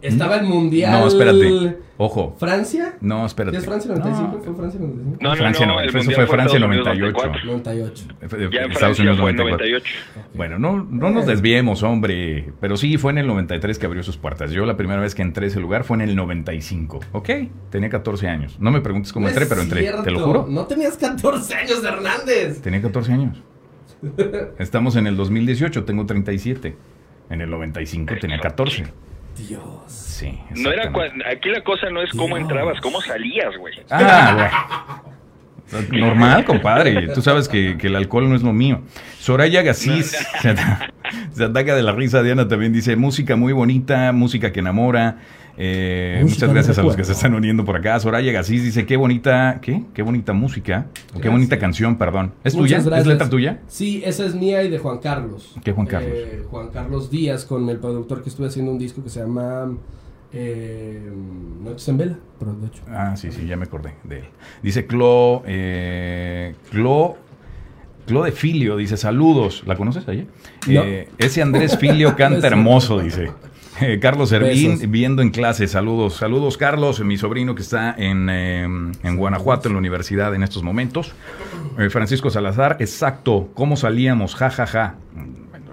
[0.00, 0.92] Estaba el mundial.
[0.92, 1.76] No, espérate.
[1.96, 2.36] Ojo.
[2.38, 2.94] ¿Francia?
[3.00, 3.56] No, espérate.
[3.56, 4.36] ¿Es Francia 95?
[4.36, 5.18] No, ¿Fue Francia 95?
[5.20, 7.46] No, no, Francia no, no, el eso fue Francia Estados Unidos 98.
[7.46, 8.04] 98.
[8.28, 9.66] fue- Ya en Estados Unidos fue en 94.
[9.66, 9.94] 98.
[10.34, 12.52] Bueno, no, no nos desviemos, hombre.
[12.60, 14.52] Pero sí, fue en el 93 que abrió sus puertas.
[14.52, 17.00] Yo la primera vez que entré a ese lugar fue en el 95.
[17.12, 17.30] ¿Ok?
[17.70, 18.56] Tenía 14 años.
[18.60, 19.80] No me preguntes cómo No entré, pero entré.
[19.80, 20.02] cierto.
[20.04, 20.46] Te lo juro.
[20.48, 22.60] No tenías 14 años, Hernández.
[22.62, 23.42] Tenía 14 años.
[24.60, 26.76] Estamos en el 2018, tengo 37.
[27.30, 28.84] En el 95 tenía 14.
[29.38, 29.64] Dios.
[29.88, 30.38] Sí.
[30.56, 30.90] No era
[31.30, 32.40] aquí la cosa no es cómo Dios.
[32.40, 33.74] entrabas, cómo salías, güey.
[33.90, 35.02] Ah,
[35.70, 35.88] bueno.
[35.92, 37.08] Normal, compadre.
[37.08, 38.80] Tú sabes que, que el alcohol no es lo mío.
[39.18, 40.90] Soraya Gasís se, ata-
[41.30, 42.22] se ataca de la risa.
[42.22, 45.18] Diana también dice, música muy bonita, música que enamora.
[45.60, 47.98] Eh, muchas gracias a los que se están uniendo por acá.
[47.98, 49.82] Soraya Gasís dice, qué bonita, ¿qué?
[49.92, 50.86] Qué bonita música.
[50.88, 51.32] O qué Gracias.
[51.32, 52.32] bonita canción, perdón.
[52.44, 52.98] ¿Es Muchas tuya?
[52.98, 53.60] ¿Es letra tuya?
[53.66, 55.56] Sí, esa es mía y de Juan Carlos.
[55.64, 56.12] ¿Qué Juan Carlos?
[56.14, 59.76] Eh, Juan Carlos Díaz, con el productor que estuve haciendo un disco que se llama
[60.32, 61.10] eh,
[61.64, 62.82] Noches en Vela, pero de hecho.
[62.88, 64.24] Ah, sí, sí, ya me acordé de él.
[64.62, 67.16] Dice Clo, eh, Clo,
[68.06, 69.64] Clo de Filio, dice saludos.
[69.66, 70.24] ¿La conoces ahí?
[70.68, 70.82] No.
[70.84, 73.30] Eh, ese Andrés Filio canta hermoso, dice.
[73.80, 74.90] Eh, Carlos Servín, Besos.
[74.90, 75.68] viendo en clase.
[75.68, 80.42] Saludos, saludos, Carlos, mi sobrino que está en, eh, en Guanajuato, en la universidad en
[80.42, 81.14] estos momentos.
[81.78, 84.34] Eh, Francisco Salazar, exacto, ¿cómo salíamos?
[84.34, 84.94] Ja, ja, ja.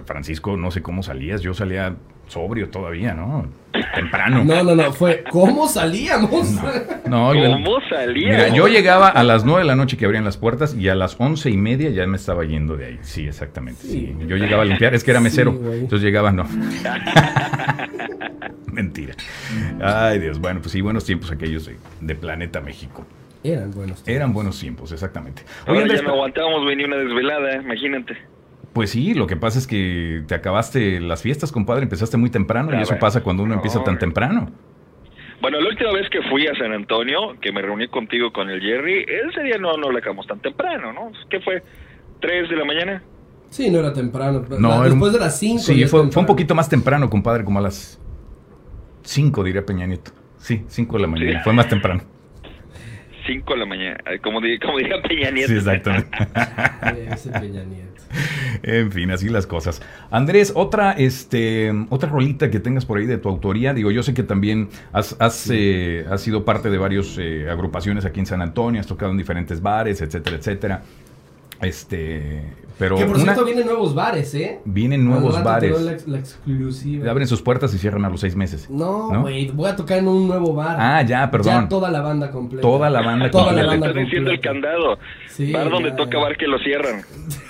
[0.05, 1.95] Francisco, no sé cómo salías, yo salía
[2.27, 3.47] sobrio todavía, ¿no?
[3.93, 4.43] Temprano.
[4.45, 6.49] No, no, no, fue ¿cómo salíamos?
[7.07, 8.38] No, yo- ¿Cómo salías?
[8.38, 10.95] Mira, yo llegaba a las 9 de la noche que abrían las puertas y a
[10.95, 12.99] las once y media ya me estaba yendo de ahí.
[13.01, 13.81] Sí, exactamente.
[13.81, 14.15] Sí.
[14.19, 14.27] Sí.
[14.27, 15.51] Yo llegaba a limpiar, es que era mesero.
[15.73, 16.47] entonces llegaba, no.
[18.71, 19.13] Mentira.
[19.81, 20.39] Ay, Dios.
[20.39, 23.05] Bueno, pues sí, buenos tiempos aquellos de, de Planeta México.
[23.43, 24.03] Eran buenos.
[24.03, 24.07] tiempos.
[24.09, 25.43] Eran buenos tiempos, exactamente.
[25.67, 28.17] Oye, Ahora ya no aguantábamos, ni una desvelada, imagínate.
[28.75, 32.71] Pues sí, lo que pasa es que te acabaste las fiestas, compadre, empezaste muy temprano
[32.73, 34.51] y Ah, eso pasa cuando uno No, empieza tan temprano.
[35.41, 38.59] Bueno, la última vez que fui a San Antonio, que me reuní contigo con el
[38.61, 41.11] Jerry, ese día no, no la acabamos tan temprano, ¿no?
[41.29, 41.63] ¿Qué fue?
[42.19, 43.01] ¿Tres de la mañana?
[43.49, 44.43] Sí, no era temprano.
[44.59, 45.59] No, La- era un- después de las 5.
[45.61, 47.99] Sí, fue, fue un poquito más temprano, compadre, como a las
[49.03, 50.11] 5, diría Peña Nieto.
[50.38, 51.31] Sí, 5 de la mañana.
[51.31, 51.38] Sí.
[51.43, 52.01] Fue más temprano.
[53.25, 55.49] Cinco de la mañana, eh, como, di- como diría Peña Nieto.
[55.49, 56.09] Sí, exactamente.
[57.39, 57.91] Peña Nieto.
[58.63, 59.81] en fin, así las cosas.
[60.11, 63.73] Andrés, otra, este, otra rolita que tengas por ahí de tu autoría.
[63.73, 67.17] Digo, yo sé que también has, has, eh, has sido parte de varias
[67.49, 70.81] agrupaciones aquí en San Antonio, has tocado en diferentes bares, etcétera, etcétera.
[71.61, 72.41] Este,
[72.77, 74.59] pero Que por una- cierto vienen nuevos bares, ¿eh?
[74.65, 75.81] vienen nuevos bares.
[75.81, 77.09] La, ex- la exclusiva.
[77.09, 78.69] Abren sus puertas y cierran a los seis meses.
[78.69, 79.21] No, ¿No?
[79.21, 80.75] güey, voy a tocar en un nuevo bar.
[80.79, 81.63] Ah, ya, perdón.
[81.63, 82.61] Ya toda la banda completa.
[82.61, 83.63] Toda la banda Toda completa.
[83.65, 84.67] la banda Estás diciendo el completa.
[84.69, 84.99] candado.
[85.29, 86.23] Sí, bar donde ya, toca ya.
[86.23, 87.01] bar que lo cierran.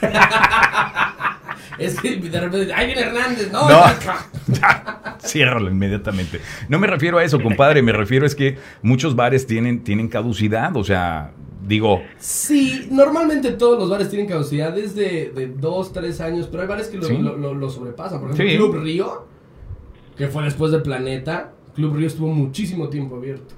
[1.77, 3.51] Es que de repente, ¡ay, viene Hernández!
[3.51, 3.67] No,
[5.25, 6.39] ciérralo inmediatamente.
[6.69, 10.75] No me refiero a eso, compadre, me refiero es que muchos bares tienen, tienen caducidad,
[10.77, 11.31] o sea,
[11.65, 16.69] digo, Sí, normalmente todos los bares tienen caducidades de, de dos, tres años, pero hay
[16.69, 17.17] bares que lo, Sí.
[17.17, 18.19] lo- lo- lo sobrepasan.
[18.21, 18.57] Por ejemplo, Sí.
[18.57, 19.27] Club Río,
[20.17, 23.53] que fue después del Planeta, Club Río estuvo muchísimo tiempo abierto.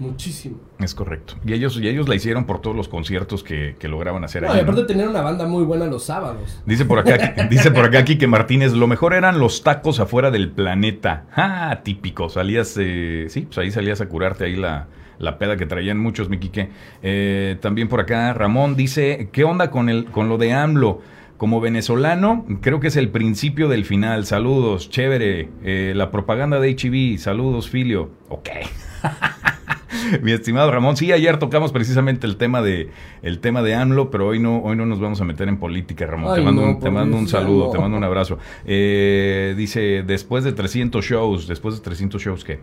[0.00, 0.56] Muchísimo.
[0.80, 1.34] es correcto.
[1.46, 4.48] Y ellos, y ellos la hicieron por todos los conciertos que, que lograban hacer No,
[4.48, 4.54] ahí.
[4.54, 4.62] y ¿no?
[4.70, 6.60] aparte tenían una banda muy buena los sábados.
[6.66, 10.50] Dice por acá, dice por acá Quique Martínez, lo mejor eran los tacos afuera del
[10.50, 11.26] planeta.
[11.36, 12.28] Ah, típico.
[12.30, 16.28] Salías, eh, sí, pues ahí salías a curarte ahí la, la peda que traían muchos,
[16.30, 16.70] mi Quique.
[17.02, 21.02] Eh, también por acá Ramón dice, ¿qué onda con el, con lo de AMLO?
[21.36, 24.26] Como venezolano, creo que es el principio del final.
[24.26, 25.48] Saludos, chévere.
[25.64, 28.10] Eh, la propaganda de HIV, saludos, Filio.
[28.28, 28.48] Ok.
[30.22, 32.90] Mi estimado Ramón, sí, ayer tocamos precisamente el tema de
[33.22, 36.06] el tema de AMLO, pero hoy no hoy no nos vamos a meter en política,
[36.06, 36.34] Ramón.
[36.34, 37.70] te mando, no, un, te mando saludo, no.
[37.72, 38.38] te mando un abrazo.
[38.64, 42.60] Eh, dice, después de 300 shows, después de 300 shows, ¿qué?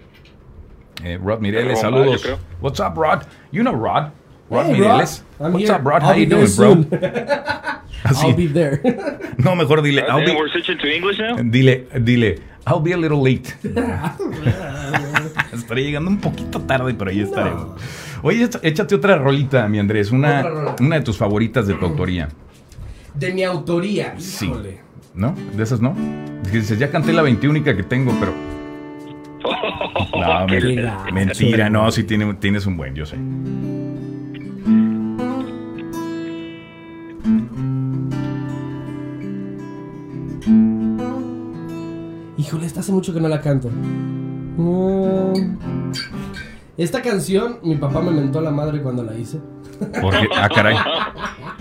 [1.04, 2.28] Eh, Rod Mireles, saludos.
[2.62, 3.24] What's up, Rod?
[3.52, 4.12] You know Rod.
[4.50, 5.24] Rod Hey, Mireles.
[5.40, 5.76] I'm What's here.
[5.76, 6.02] up, Rod?
[6.02, 6.74] I'll How you doing, bro?
[6.74, 6.86] soon.
[8.04, 8.28] Así.
[8.28, 8.82] I'll be there.
[9.38, 11.36] No, mejor dile, I'll be, we're switching to English now?
[11.38, 13.56] dile, dile, I'll be a little late.
[15.68, 17.68] Estaré llegando un poquito tarde, pero ahí estaremos.
[18.24, 22.30] Oye, éch- échate otra rolita, mi Andrés, una, una de tus favoritas de tu autoría.
[23.14, 24.16] De mi autoría.
[24.18, 24.46] Sí.
[24.46, 24.80] Híjole.
[25.14, 25.36] ¿No?
[25.58, 25.94] ¿De esas no?
[26.46, 28.34] Es que dices, ya canté la 21 que tengo, pero...
[30.18, 31.14] No, Qué men- gacho.
[31.14, 33.18] mentira, no, sí tiene- tienes un buen, yo sé.
[42.38, 43.70] Híjole, esta hace mucho que no la canto.
[44.58, 45.34] No.
[46.78, 49.40] Esta canción, mi papá me mentó a la madre cuando la hice.
[50.02, 50.76] Porque, ah, caray.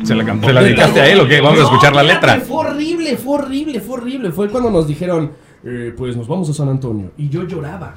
[0.05, 1.41] ¿Se la, can- ¿se la dedicaste a él o qué?
[1.41, 2.41] Vamos a escuchar la letra.
[2.41, 4.33] Fue horrible, fue horrible, fue horrible.
[4.33, 5.33] Fue cuando nos dijeron,
[5.65, 7.11] eh, pues nos vamos a San Antonio.
[7.17, 7.95] Y yo lloraba.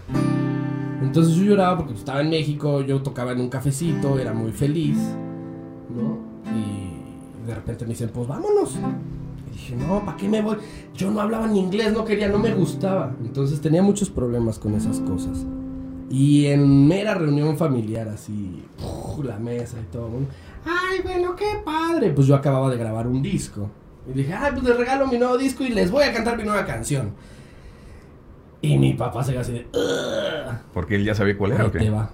[1.01, 4.97] Entonces yo lloraba porque estaba en México, yo tocaba en un cafecito, era muy feliz,
[5.95, 6.19] ¿no?
[6.53, 8.77] Y de repente me dicen, pues vámonos.
[9.59, 10.57] Dije, no, ¿para qué me voy?
[10.95, 13.13] Yo no hablaba ni inglés, no quería, no me gustaba.
[13.21, 15.45] Entonces tenía muchos problemas con esas cosas.
[16.09, 18.63] Y en mera reunión familiar, así,
[19.23, 20.09] la mesa y todo.
[20.65, 22.11] Ay, bueno, qué padre.
[22.11, 23.69] Pues yo acababa de grabar un disco.
[24.09, 26.43] Y dije, ay, pues les regalo mi nuevo disco y les voy a cantar mi
[26.43, 27.11] nueva canción.
[28.61, 29.67] Y mi papá se quedó así de.
[30.73, 31.79] Porque él ya sabía cuál era Ahí o qué.
[31.79, 32.09] te va.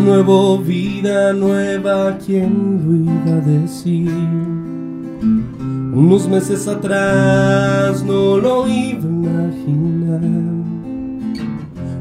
[0.00, 4.10] Nuevo, vida nueva, ¿quién lo iba a decir?
[5.94, 10.20] Unos meses atrás no lo iba a imaginar.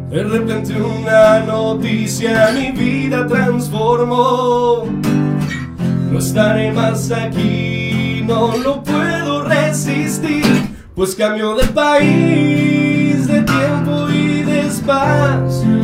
[0.10, 4.86] De repente una noticia mi vida transformó.
[6.12, 10.45] No estaré más aquí, no lo puedo resistir,
[10.95, 15.81] pues cambio de país, de tiempo y de espacio.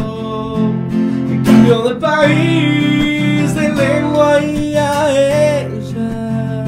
[1.68, 6.66] Cambio de país, de lengua y a ella.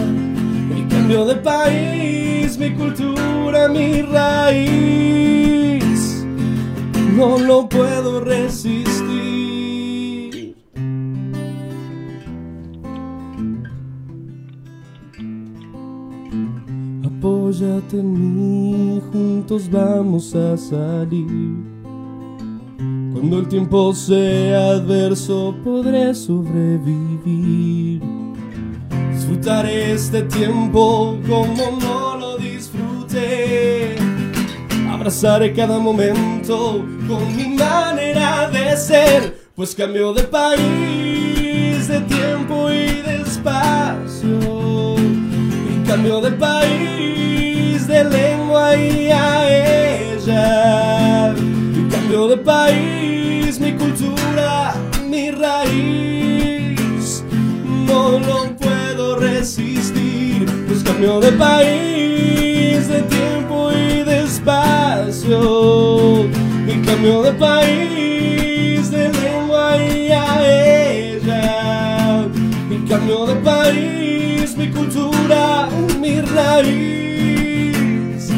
[0.77, 4.65] Y cambio de país, mi cultura, mi raíz.
[7.15, 8.83] No lo puedo resistir.
[17.05, 21.68] Apóyate en mí, juntos vamos a salir.
[23.19, 28.01] Cuando el tiempo sea adverso, podré sobrevivir.
[29.11, 33.97] Disfrutaré este tiempo como no lo disfruté.
[34.89, 43.01] Abrazaré cada momento con mi manera de ser, pues cambio de país, de tiempo y
[43.01, 44.95] de espacio.
[44.97, 51.48] Y cambio de país, de lengua y a ella.
[52.09, 54.73] Cambio de país, mi cultura,
[55.07, 57.23] mi raíz.
[57.85, 66.25] No lo puedo resistir, pues cambio de país, de tiempo y de espacio.
[66.65, 72.27] Y cambio de país, de lengua y a ella.
[72.71, 75.69] Y cambio de país, mi cultura,
[76.01, 78.31] mi raíz.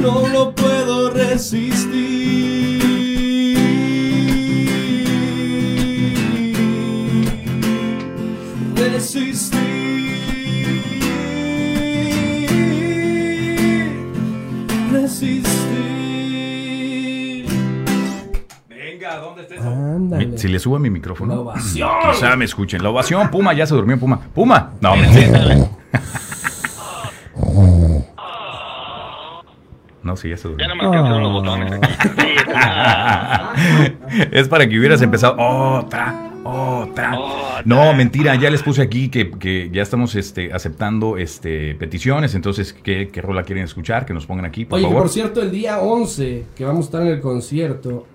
[0.00, 1.93] No lo puedo resistir.
[20.44, 21.40] Si le subo a mi La micrófono.
[21.40, 21.88] ovación.
[22.12, 22.82] Quizá me escuchen.
[22.82, 24.20] La ovación, Puma, ya se durmió Puma.
[24.34, 24.72] Puma.
[24.78, 25.70] No, mentira.
[30.02, 30.66] No, sí, ya se durmió.
[30.66, 31.72] Ya no me alcanzaron los botones.
[34.32, 37.18] es para que hubieras empezado otra, otra.
[37.18, 37.62] Otra.
[37.64, 42.74] No, mentira, ya les puse aquí que, que ya estamos este, aceptando este, peticiones, entonces,
[42.74, 44.04] ¿qué, ¿qué rola quieren escuchar?
[44.04, 45.04] Que nos pongan aquí, por Oye, favor.
[45.04, 48.06] por cierto, el día 11 que vamos a estar en el concierto,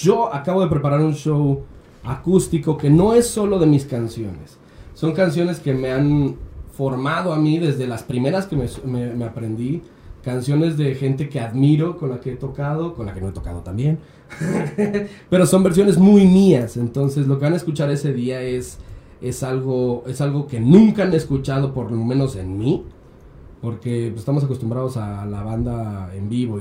[0.00, 1.62] yo acabo de preparar un show
[2.04, 4.58] acústico que no es solo de mis canciones.
[4.94, 6.36] Son canciones que me han
[6.72, 9.82] formado a mí desde las primeras que me, aprendí.
[10.22, 13.32] Canciones de gente que admiro, con la que he tocado, con la que no he
[13.32, 13.98] tocado también.
[15.30, 16.76] Pero son versiones muy mías.
[16.76, 18.78] Entonces lo que van a escuchar ese día es,
[19.22, 22.84] es, algo, es algo que nunca han escuchado, por lo menos en mí.
[23.62, 26.60] Porque pues, estamos acostumbrados a la banda en vivo.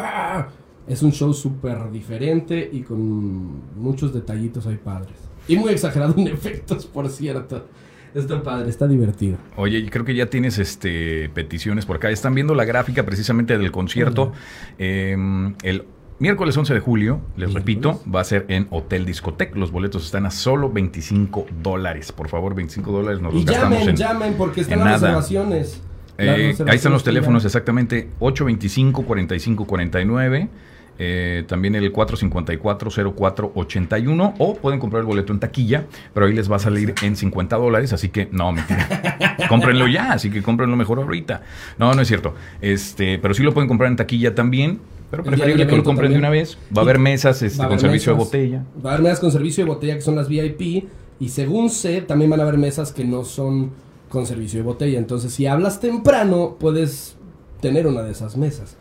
[0.00, 0.48] ¡ah!
[0.88, 5.14] Es un show súper diferente y con muchos detallitos ahí padres.
[5.48, 7.66] Y muy exagerado en efectos, por cierto.
[8.14, 9.36] Está padre, está divertido.
[9.56, 12.08] Oye, creo que ya tienes este peticiones por acá.
[12.10, 14.32] Están viendo la gráfica precisamente del concierto.
[14.78, 15.14] Eh,
[15.62, 15.84] el
[16.18, 17.54] miércoles 11 de julio, les Miércoles.
[17.54, 19.54] repito, va a ser en Hotel Discotec.
[19.54, 22.10] Los boletos están a solo 25 dólares.
[22.12, 23.96] Por favor, 25 dólares nos los Y gastamos llamen, en...
[23.96, 25.82] llamen porque están las reservaciones.
[26.18, 30.48] Eh, ahí están los teléfonos exactamente 825-4549.
[30.98, 36.56] Eh, también el 454-0481 o pueden comprar el boleto en taquilla, pero ahí les va
[36.56, 39.36] a salir en 50 dólares, así que no, mentira.
[39.48, 41.42] cómprenlo ya, así que cómprenlo mejor ahorita.
[41.78, 42.34] No, no es cierto.
[42.60, 44.80] Este, pero sí lo pueden comprar en taquilla también,
[45.10, 46.58] pero preferible que lo compren de una vez.
[46.76, 48.64] Va a haber mesas este, con servicio de botella.
[48.84, 50.88] Va a haber mesas con servicio de botella que son las VIP.
[51.18, 53.70] Y según sé, también van a haber mesas que no son
[54.08, 54.98] con servicio de botella.
[54.98, 57.16] Entonces, si hablas temprano, puedes
[57.60, 58.76] tener una de esas mesas.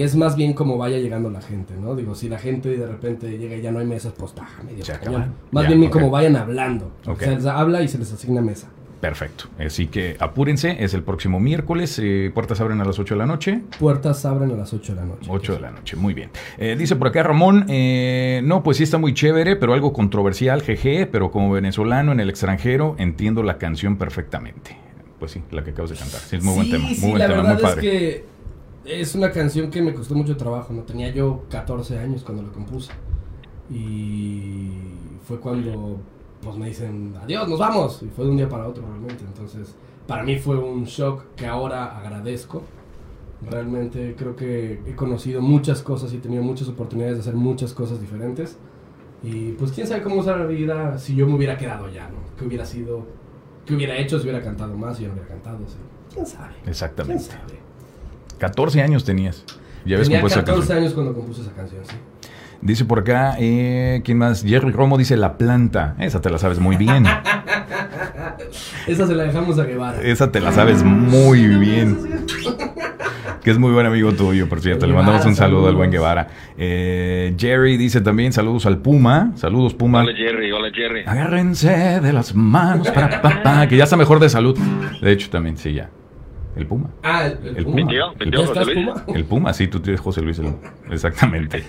[0.00, 1.94] Es más bien como vaya llegando la gente, ¿no?
[1.94, 4.84] Digo, si la gente de repente llega y ya no hay mesas, pues está medio
[5.02, 5.34] cañón.
[5.50, 6.92] Más bien como vayan hablando.
[7.06, 7.20] Ok.
[7.20, 8.68] Se les habla y se les asigna mesa.
[9.00, 9.46] Perfecto.
[9.58, 11.98] Así que apúrense, es el próximo miércoles.
[12.00, 13.60] eh, puertas abren a las 8 de la noche.
[13.80, 15.26] Puertas abren a las 8 de la noche.
[15.28, 16.30] 8 de la noche, muy bien.
[16.56, 20.62] Eh, dice por acá Ramón, eh, no, pues sí está muy chévere, pero algo controversial,
[20.62, 24.76] jeje, pero como venezolano en el extranjero entiendo la canción perfectamente.
[25.18, 26.20] Pues sí, la que acabas de cantar.
[26.20, 27.80] Sí, es muy buen tema, muy sí, buen la tema, verdad muy padre.
[27.80, 28.24] es que
[28.84, 30.82] es una canción que me costó mucho trabajo, ¿no?
[30.82, 32.92] Tenía yo 14 años cuando la compuse.
[33.70, 34.70] Y
[35.26, 35.98] fue cuando
[36.42, 38.02] pues me dicen, adiós, nos vamos.
[38.02, 39.24] Y fue de un día para otro realmente.
[39.24, 39.74] Entonces,
[40.06, 42.62] para mí fue un shock que ahora agradezco.
[43.48, 47.72] Realmente creo que he conocido muchas cosas y he tenido muchas oportunidades de hacer muchas
[47.72, 48.58] cosas diferentes.
[49.22, 52.16] Y pues quién sabe cómo será la vida si yo me hubiera quedado ya, ¿no?
[52.36, 53.06] ¿Qué hubiera sido?
[53.64, 54.96] ¿Qué hubiera hecho si hubiera cantado más?
[54.96, 55.58] Si yo no hubiera cantado.
[55.64, 55.78] o sea,
[56.12, 56.54] ¿Quién sabe?
[56.56, 57.24] ¿Quién Exactamente.
[57.24, 57.58] sabe?
[58.42, 59.44] 14 años tenías.
[59.84, 60.78] Ya ves Tenía compuesto esa 14 canción.
[60.78, 61.94] años cuando compuse esa canción, sí.
[62.60, 64.42] Dice por acá, eh, ¿quién más?
[64.44, 65.94] Jerry Romo dice La Planta.
[66.00, 67.04] Esa te la sabes muy bien.
[68.88, 70.02] Esa se la dejamos a Guevara.
[70.02, 72.26] Esa te la sabes muy bien.
[73.44, 74.86] Que es muy buen amigo tuyo, por cierto.
[74.88, 75.92] Le mandamos un saludo al buen.
[75.92, 76.26] Guevara.
[76.58, 79.32] Eh, Jerry dice también saludos al Puma.
[79.36, 80.00] Saludos, Puma.
[80.00, 81.02] Hola Jerry, hola Jerry.
[81.06, 83.68] Agárrense de las manos para papá.
[83.68, 84.58] Que ya está mejor de salud.
[85.00, 85.90] De hecho, también, sí, ya.
[86.54, 86.90] El Puma.
[87.02, 87.76] Ah, el, Puma.
[87.76, 88.86] Mi tío, mi ¿Ya tío ¿Ya José estás, Luis.
[88.86, 89.04] Puma?
[89.18, 90.38] El Puma, sí, tú tienes José Luis.
[90.38, 90.54] el-
[90.90, 91.64] exactamente.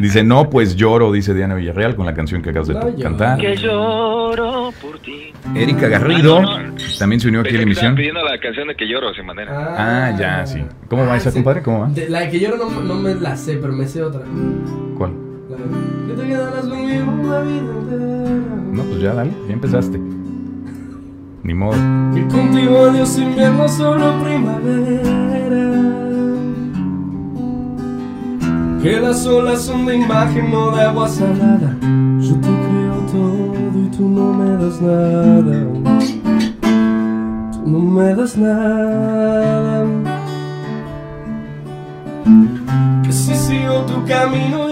[0.00, 3.38] Dice, no, pues lloro, dice Diana Villarreal con la canción que acabas de No cantar.
[3.38, 5.32] Que lloro por ti.
[5.54, 6.74] Erika Garrido Ah, no, no.
[6.98, 7.94] también se unió aquí a la emisión.
[7.94, 9.74] pidiendo la canción de que lloro sin manera.
[9.76, 10.64] Ah, ya, sí.
[10.88, 11.34] ¿Cómo va esa, sí.
[11.36, 11.62] compadre?
[11.62, 11.88] ¿Cómo va?
[11.88, 14.22] De- la de que yo no, no me la sé, pero me sé otra.
[14.96, 15.12] ¿Cuál?
[15.50, 18.54] La de, que te quedarás conmigo una vida entera.
[18.72, 20.00] No, pues ya, dale, ya empezaste.
[21.46, 21.78] Ni modo.
[22.12, 25.66] Que contigo adiós invierno, solo primavera.
[28.82, 31.76] Que las olas son de imagen, no de agua salada.
[32.18, 35.56] Yo te creo todo y tú no me das nada.
[37.52, 39.86] Tú no me das nada.
[43.04, 44.66] Que si sigo tu camino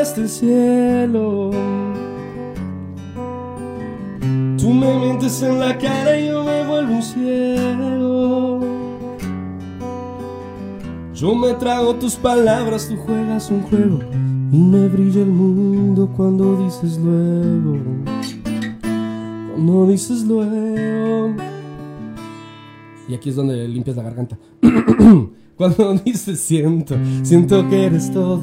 [0.00, 1.50] hasta el cielo.
[4.68, 8.60] Tú me mientes en la cara y yo me vuelvo un ciego.
[11.14, 14.00] Yo me trago tus palabras, tú juegas un juego
[14.52, 17.78] y me brilla el mundo cuando dices luego.
[19.54, 21.34] Cuando dices luego.
[23.08, 24.36] Y aquí es donde limpias la garganta.
[25.56, 28.42] Cuando dices siento, siento que eres todo.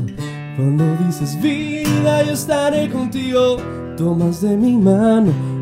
[0.57, 3.57] Cuando dices vida, yo estaré contigo.
[3.95, 5.54] Tomas de mi mano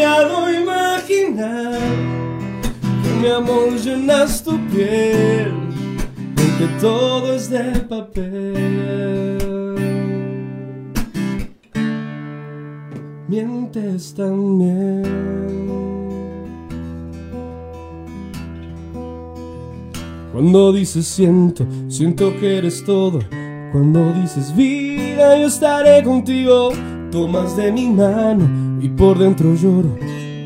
[0.00, 1.78] ya no imaginar
[3.02, 5.52] que mi amor llenas tu piel,
[6.34, 9.38] porque todo es de papel.
[13.28, 15.44] Mientes también.
[20.32, 23.20] Cuando dices siento, siento que eres todo.
[23.72, 26.72] Cuando dices vida, yo estaré contigo.
[27.14, 29.96] Tomas de mi mano y por dentro lloro.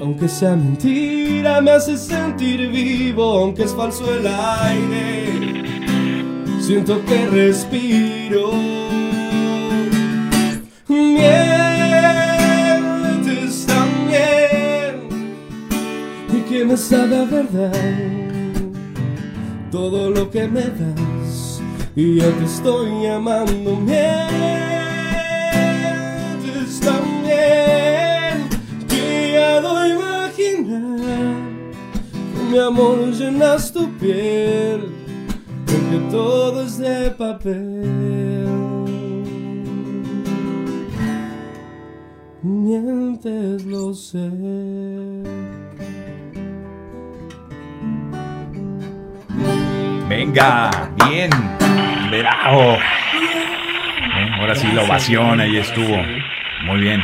[0.02, 3.38] Aunque sea mentira, me hace sentir vivo.
[3.38, 5.64] Aunque es falso el aire,
[6.60, 8.52] siento que respiro.
[10.88, 11.24] Mientes
[13.64, 15.08] también
[16.36, 17.72] y que me sabe a verdad
[19.70, 21.62] todo lo que me das
[21.96, 24.57] y ya te estoy amando mientes
[33.12, 34.92] llenas tu piel
[35.66, 37.86] porque todo es de papel
[42.42, 44.28] mientes lo sé
[50.09, 50.70] Venga,
[51.06, 51.28] bien,
[52.11, 52.78] bravo.
[52.78, 56.02] Eh, ahora sí la ovación, ahí estuvo.
[56.64, 57.02] Muy bien.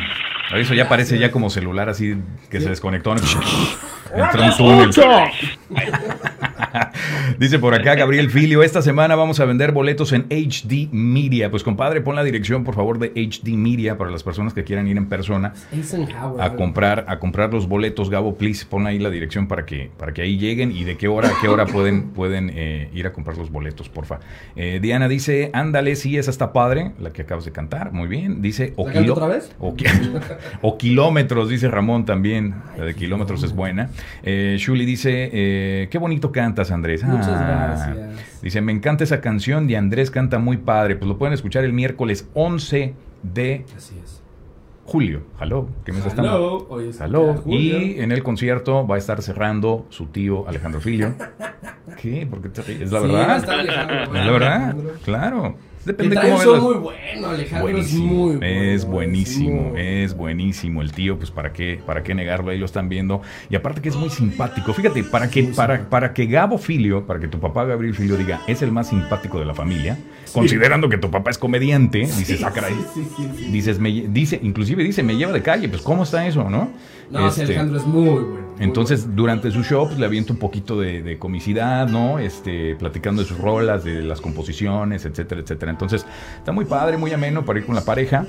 [0.52, 2.16] Eso ya parece ya como celular así
[2.50, 3.14] que se desconectó.
[4.14, 4.90] Entró un túnel.
[7.38, 11.50] Dice por acá Gabriel Filio, esta semana vamos a vender boletos en HD Media.
[11.50, 14.86] Pues compadre, pon la dirección por favor de HD Media para las personas que quieran
[14.88, 15.52] ir en persona
[16.40, 18.10] a comprar a comprar los boletos.
[18.10, 21.08] Gabo, please, pon ahí la dirección para que para que ahí lleguen y de qué
[21.08, 24.20] hora a qué hora pueden pueden eh, ir a comprar los boletos, porfa.
[24.56, 28.42] Eh, Diana dice, ándale, sí, esa está padre, la que acabas de cantar, muy bien.
[28.42, 29.52] Dice, o, kilo- otra vez?
[29.58, 29.84] o, ki-
[30.62, 32.54] o kilómetros, dice Ramón también.
[32.78, 33.90] La de kilómetros es buena.
[34.22, 37.02] Eh, Shuli dice, eh, qué bonito cantas, Andrés.
[37.04, 37.66] Muchas Ah.
[37.86, 38.42] gracias.
[38.42, 40.96] Dice, me encanta esa canción de Andrés, canta muy padre.
[40.96, 44.22] Pues lo pueden escuchar el miércoles 11 de Así es.
[44.84, 45.22] julio.
[45.40, 46.66] Hello, ¿qué me estás dando?
[46.68, 47.34] Hoy es Hello.
[47.34, 47.58] julio.
[47.80, 51.14] Y en el concierto va a estar cerrando su tío Alejandro Filio.
[52.00, 52.26] ¿Qué?
[52.26, 52.80] ¿Por qué te ríes?
[52.82, 53.50] ¿Es la Sí, verdad?
[53.50, 54.04] Alejandro.
[54.20, 54.76] ¿Es la verdad?
[55.04, 55.54] Claro.
[55.84, 58.46] Depende cómo las- muy bueno, Alejandro Buenísimo, es muy bueno.
[58.62, 62.66] es buenísimo, muy es buenísimo el tío, pues para qué, para qué negarlo, ahí lo
[62.66, 63.20] están viendo.
[63.50, 64.72] Y aparte que es muy simpático.
[64.72, 68.40] Fíjate, para que, para, para que Gabo Filio, para que tu papá Gabriel Filio diga,
[68.46, 69.98] es el más simpático de la familia,
[70.34, 72.74] considerando que tu papá es comediante, dices, ah, caray.
[73.50, 76.70] Dices, me, dice, inclusive dice, me lleva de calle, pues ¿cómo está eso, no?
[77.10, 78.26] No, Este, Alejandro es muy bueno.
[78.28, 82.18] muy entonces, durante su show, pues le avienta un poquito de, de comicidad, ¿no?
[82.18, 85.70] Este, platicando de sus rolas, de las composiciones, etcétera, etcétera.
[85.70, 86.06] Entonces,
[86.38, 88.26] está muy padre, muy ameno para ir con la pareja.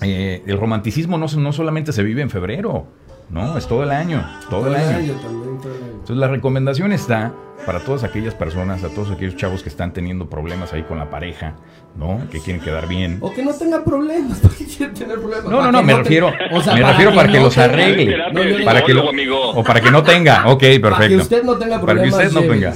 [0.00, 2.86] Eh, el romanticismo no, no solamente se vive en febrero,
[3.30, 3.56] ¿no?
[3.58, 5.14] Es todo el año, todo, el año.
[5.14, 5.90] también, todo el año.
[5.92, 7.32] Entonces, la recomendación está
[7.66, 11.08] para todas aquellas personas, a todos aquellos chavos que están teniendo problemas ahí con la
[11.08, 11.54] pareja,
[11.96, 12.20] ¿no?
[12.30, 13.18] Que quieren quedar bien.
[13.22, 14.38] O que no tenga problemas.
[14.42, 15.44] ¿Por qué quieren tener problemas?
[15.46, 17.44] No, Para no, no, me te- refiero, o sea, me para refiero para que no
[17.44, 18.18] los tenga- arregle.
[18.32, 19.50] No, no- Para que lo- amigo.
[19.50, 20.90] o para que no tenga, ok, perfecto.
[20.90, 22.26] Para que usted no tenga Para que problemas.
[22.26, 22.74] usted no tenga.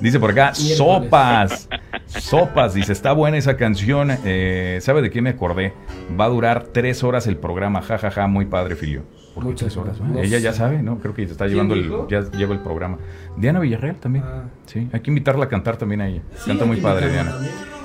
[0.00, 0.76] Dice por acá, Miércoles.
[0.78, 1.68] sopas.
[2.06, 4.10] Sopas, dice, está buena esa canción.
[4.24, 5.74] eh, ¿Sabe de qué me acordé?
[6.18, 9.02] Va a durar tres horas el programa, jajaja, ja, ja, muy padre, Filio.
[9.40, 10.00] ¿Por qué Muchas tres horas?
[10.00, 10.98] No Ella ya sabe, ¿no?
[10.98, 12.08] Creo que te está ¿Quién llevando el, dijo?
[12.08, 12.98] ya lleva el programa.
[13.36, 14.24] Diana Villarreal también.
[14.26, 14.44] Ah.
[14.66, 16.22] Sí, hay que invitarla a cantar también a ella.
[16.36, 17.34] Sí, Canta muy padre, Diana.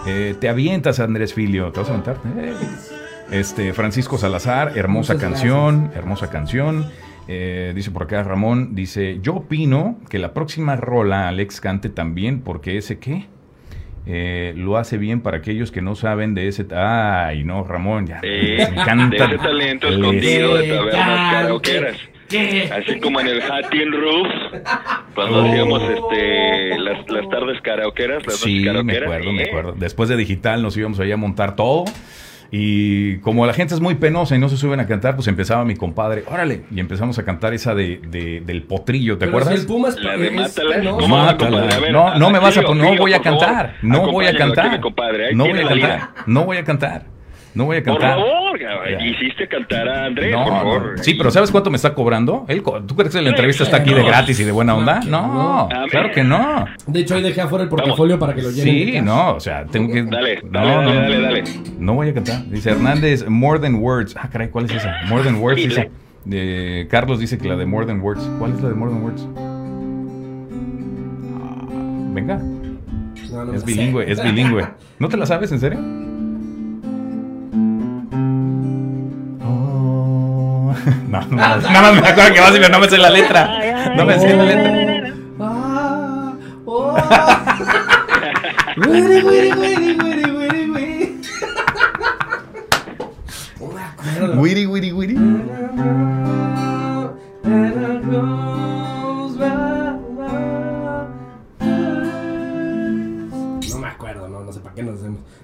[0.07, 1.71] Eh, te avientas, Andrés Filio.
[1.71, 2.17] ¿Te vas a aventar?
[2.37, 2.53] Eh.
[3.31, 6.85] Este, Francisco Salazar, hermosa Muchas canción, hermosa canción.
[7.27, 12.41] Eh, dice por acá Ramón, dice, yo opino que la próxima rola Alex cante también
[12.41, 13.25] porque ese qué?
[14.07, 16.65] Eh, lo hace bien para aquellos que no saben de ese...
[16.75, 18.19] Ay, no, Ramón, ya.
[18.21, 19.27] Sí, me encanta.
[19.27, 21.97] de ese talento escondido de tabernas karaokeras.
[22.71, 24.27] Así como en el Hatin Roof,
[25.13, 25.47] cuando Oh.
[25.47, 29.47] hacíamos este, las, las tardes karaokeras, las Sí, me acuerdo, me ¿eh?
[29.47, 29.73] acuerdo.
[29.77, 31.85] Después de digital nos íbamos ahí a montar todo.
[32.57, 35.65] Y como la gente es muy penosa y no se suben a cantar, pues empezaba
[35.65, 39.55] mi compadre, órale, y empezamos a cantar esa de, de- del potrillo, ¿te Pero acuerdas?
[39.55, 40.75] si el Puma es La de es Mátala.
[40.77, 40.97] penoso.
[40.99, 41.79] ¿Cómo va, Mátala.
[41.81, 44.79] ver, no, no me vas a Gilio, no voy a cantar, no voy a cantar,
[45.33, 47.14] no voy a cantar, no voy a cantar.
[47.55, 48.17] No voy a Por cantar.
[48.19, 49.05] favor, Ya.
[49.05, 50.59] hiciste cantar a Andrés, No, por no.
[50.59, 50.93] favor.
[50.99, 52.45] Sí, pero ¿sabes cuánto me está cobrando?
[52.49, 54.99] Él co- ¿Tú crees que la entrevista está aquí de gratis y de buena onda?
[55.07, 55.87] No, no.
[55.89, 56.65] claro que no.
[56.85, 58.93] De hecho, ahí dejé afuera el portafolio para que lo llenen.
[58.95, 60.03] Sí, no, o sea, tengo que...
[60.03, 61.43] Dale, dale, no, dale, dale, dale.
[61.79, 62.45] No voy a cantar.
[62.49, 64.15] Dice Hernández, More Than Words.
[64.19, 64.93] Ah, caray, ¿cuál es esa?
[65.07, 65.67] More Than Words, Dile.
[65.69, 65.91] dice.
[66.25, 68.21] De Carlos dice que la de More Than Words.
[68.37, 69.27] ¿Cuál es la de More Than Words?
[69.37, 69.51] Ah,
[72.13, 73.67] Venga, No, no me es sé.
[73.67, 74.65] bilingüe, es bilingüe.
[74.99, 75.79] ¿No te la sabes, en serio?
[81.09, 83.95] No, no, nada más me acuerdo que vas y no me sé la letra.
[83.95, 85.13] No me sé la letra.
[85.39, 86.33] Ah,
[86.65, 86.97] oh.
[88.77, 89.23] Wiri,
[94.65, 94.65] me.
[94.65, 94.91] Wiri, wiri,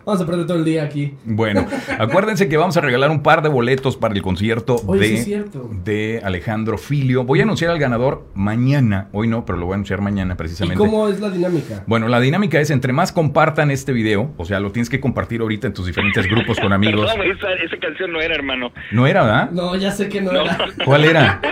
[0.05, 1.13] Vamos a perder todo el día aquí.
[1.25, 1.65] Bueno,
[1.99, 5.43] acuérdense que vamos a regalar un par de boletos para el concierto Oye, de,
[5.83, 7.23] de Alejandro Filio.
[7.23, 9.09] Voy a anunciar al ganador mañana.
[9.11, 10.77] Hoy no, pero lo voy a anunciar mañana ¿Y precisamente.
[10.77, 11.83] cómo es la dinámica?
[11.87, 15.41] Bueno, la dinámica es entre más compartan este video, o sea, lo tienes que compartir
[15.41, 17.11] ahorita en tus diferentes grupos con amigos.
[17.11, 18.71] Perdón, esa, esa canción no era, hermano.
[18.91, 19.51] No era, ¿verdad?
[19.51, 20.41] No, ya sé que no, No.
[20.41, 20.57] era.
[20.85, 21.39] ¿Cuál era?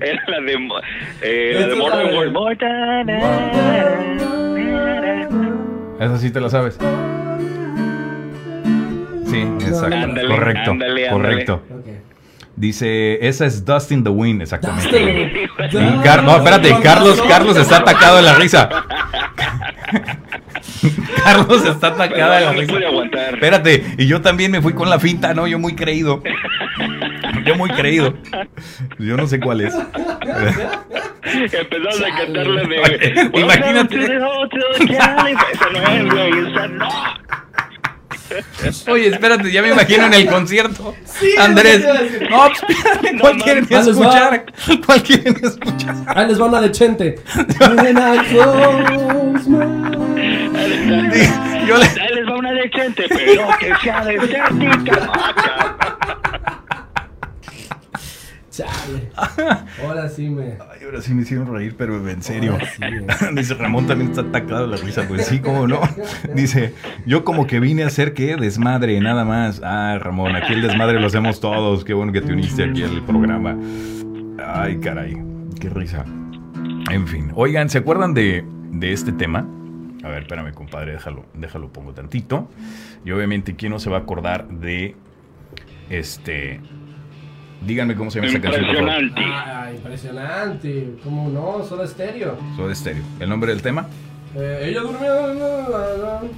[0.00, 0.52] Era la de,
[1.22, 2.34] eh, la de de- World.
[6.00, 6.76] Esa sí te la sabes.
[9.26, 9.96] Sí, exacto.
[9.96, 11.10] Ándale, correcto, ándale, ándale.
[11.10, 11.62] correcto.
[12.56, 14.88] Dice, esa es Dust in the Wind, exactamente.
[14.88, 15.82] Dustin.
[15.82, 18.68] Y Car- no, espérate, Carlos, Carlos está atacado de la risa.
[21.24, 22.74] Carlos está atacado de la risa.
[23.32, 25.48] Espérate, y yo también me fui con la finta, ¿no?
[25.48, 26.22] Yo muy creído.
[27.44, 28.14] Yo muy creído.
[28.98, 29.74] Yo no sé cuál es.
[31.24, 33.30] Empezamos a cantarle de.
[33.40, 33.96] Imagínate.
[38.90, 40.94] Oye, espérate, ya me imagino en el concierto.
[41.04, 41.84] Sí, Andrés,
[42.30, 44.44] no, pues, espérate, ¿cuál No, quieren escuchar?
[44.86, 45.94] ¿Cuál quieren escuchar?
[46.06, 47.16] Ahí les va una de Chente.
[47.60, 47.76] Ahí
[52.14, 55.10] les va una decente, pero que sea desértica.
[58.54, 59.10] Chale.
[59.82, 60.52] Ahora sí me.
[60.52, 62.56] Ay, ahora sí me hicieron reír, pero en serio.
[62.76, 62.82] Sí.
[63.34, 65.80] Dice Ramón también está atacado la risa, pues sí, cómo no.
[66.34, 66.72] Dice,
[67.04, 69.60] yo como que vine a hacer que desmadre, nada más.
[69.64, 71.84] Ah, Ramón, aquí el desmadre lo hacemos todos.
[71.84, 73.58] Qué bueno que te uniste aquí al programa.
[74.46, 75.16] Ay, caray,
[75.60, 76.04] qué risa.
[76.90, 79.48] En fin, oigan, ¿se acuerdan de, de este tema?
[80.04, 82.48] A ver, espérame, compadre, déjalo, déjalo, pongo tantito.
[83.04, 84.94] Y obviamente, ¿quién no se va a acordar de
[85.90, 86.60] este?
[87.66, 88.64] Díganme cómo se llama esta canción.
[88.64, 89.20] Impresionante.
[89.24, 90.94] Ah, impresionante.
[91.02, 91.64] ¿Cómo no?
[91.64, 92.36] Soda Stereo.
[92.56, 93.02] Soda Stereo.
[93.20, 93.86] ¿El nombre del tema?
[94.36, 96.30] Eh, ella durmió.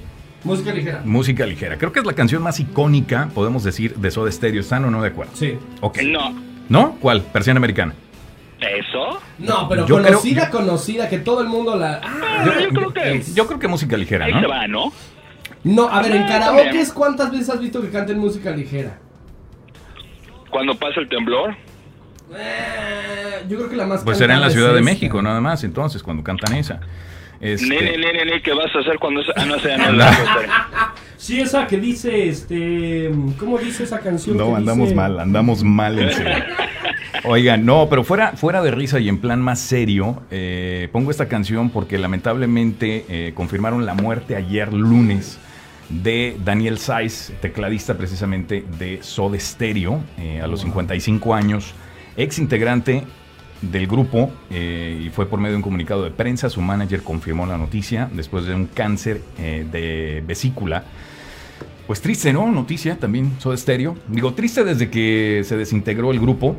[0.45, 1.03] Música ligera.
[1.05, 1.77] Música ligera.
[1.79, 4.61] Creo que es la canción más icónica, podemos decir, de Soda Stereo.
[4.61, 5.33] ¿Están o no de acuerdo?
[5.35, 5.59] Sí.
[5.81, 5.99] Ok.
[6.03, 6.35] No.
[6.68, 6.93] ¿No?
[7.01, 7.22] ¿Cuál?
[7.22, 7.95] Persiana americana.
[8.61, 9.20] ¿Eso?
[9.39, 12.01] No, pero Yo creo- conocida, conocida, que todo el mundo la.
[12.03, 13.22] Ah, Yo, yo creo que.
[13.35, 14.49] Yo creo que música ligera, Ahí se ¿no?
[14.49, 14.93] va, ¿no?
[15.64, 16.85] no, a ver, en Ah, karaoke.
[16.95, 18.99] ¿cuántas veces has visto que canten música ligera?
[20.57, 21.55] Cuando pasa el temblor.
[22.35, 24.81] Eh, yo creo que la más Pues será en la Ciudad es de.
[24.81, 26.81] México, nada más, entonces, cuando cantan esa.
[27.43, 29.21] Este, Nene, nene, nene, ¿qué vas a hacer cuando...
[29.37, 33.11] Ah, no sé, no la Sí, esa que dice, este.
[33.39, 34.39] ¿Cómo dice esa canción?
[34.39, 36.45] No, que andamos dice- mal, andamos mal en serio.
[37.25, 41.29] Oigan, no, pero fuera, fuera de risa y en plan más serio, eh, pongo esta
[41.29, 45.39] canción porque lamentablemente eh, confirmaron la muerte ayer lunes
[45.89, 51.74] de Daniel Saiz, tecladista precisamente de Soda Stereo, eh, a los 55 años,
[52.16, 53.05] ex integrante
[53.62, 56.51] del grupo eh, y fue por medio de un comunicado de prensa.
[56.51, 60.84] Su manager confirmó la noticia después de un cáncer eh, de vesícula.
[61.87, 62.51] Pues triste, ¿no?
[62.51, 63.97] Noticia también, Soda Stereo.
[64.09, 66.57] Digo, triste desde que se desintegró el grupo,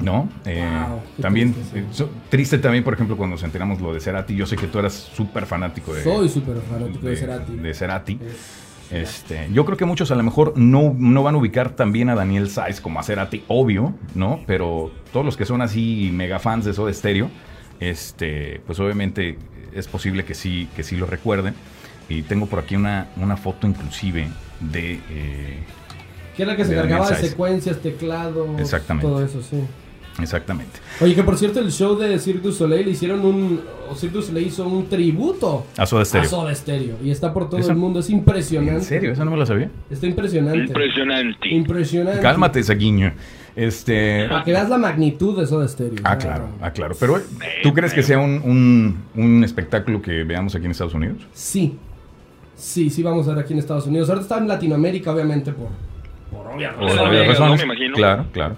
[0.00, 0.28] ¿no?
[0.44, 2.02] Eh, Wow, también, triste, sí.
[2.02, 4.34] eh, triste también, por ejemplo, cuando nos enteramos lo de Cerati.
[4.36, 7.56] Yo sé que tú eras súper fanático de, Soy súper fanático de, Cerati.
[7.56, 8.18] de Cerati.
[8.24, 12.08] Es- Este, yo creo que muchos a lo mejor no, no van a ubicar también
[12.08, 14.38] a Daniel Saiz como a Cerati, obvio, ¿no?
[14.46, 17.28] Pero todos los que son así mega fans de Soda Stereo,
[17.80, 19.38] este, pues obviamente
[19.74, 21.54] es posible que sí, que sí lo recuerden.
[22.08, 24.28] Y tengo por aquí una, una foto inclusive
[24.60, 25.00] de...
[25.10, 25.58] eh,
[26.36, 29.08] Que era que se cargaba de secuencias, teclados, Exactamente.
[29.08, 29.56] todo eso, sí.
[30.20, 30.78] Exactamente.
[31.00, 33.60] Oye, que por cierto, el show de Cirque du Soleil le hicieron un.
[33.90, 36.28] O Cirque du Soleil hizo un tributo A Soda a Stereo.
[36.28, 36.96] Soda Stereo.
[37.02, 37.70] Y está por todo ¿Eso?
[37.70, 38.00] el mundo.
[38.00, 38.74] Es impresionante.
[38.80, 39.12] ¿En serio?
[39.12, 39.70] ¿Eso no me lo sabía?
[39.90, 40.64] Está impresionante.
[40.64, 41.48] Impresionante.
[41.48, 42.20] Impresionante.
[42.20, 43.12] Cálmate, Saguiño.
[43.54, 44.26] Este...
[44.28, 46.00] Para que veas la magnitud de Soda Stereo.
[46.04, 46.94] Ah, claro, ah, claro.
[47.00, 47.20] Pero,
[47.62, 51.16] ¿tú crees que sea un, un- un espectáculo que veamos aquí en Estados Unidos?
[51.32, 51.78] Sí.
[52.54, 54.08] Sí, sí vamos a ver aquí en Estados Unidos.
[54.10, 55.68] Ahorita está en Latinoamérica, obviamente, por,
[56.30, 56.98] por obvias razones.
[56.98, 57.44] obvias Vegas, ¿no?
[57.46, 57.58] razones.
[57.60, 57.94] Me imagino.
[57.96, 58.56] Claro, claro.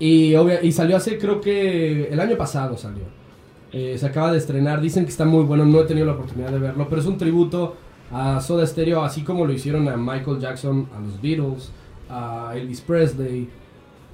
[0.00, 3.04] Y, obvia- y salió hace, creo que el año pasado salió.
[3.72, 4.80] Eh, se acaba de estrenar.
[4.80, 5.64] Dicen que está muy bueno.
[5.64, 6.86] No he tenido la oportunidad de verlo.
[6.88, 7.76] Pero es un tributo
[8.10, 11.70] a Soda Stereo, así como lo hicieron a Michael Jackson, a los Beatles,
[12.08, 13.48] a Elvis Presley.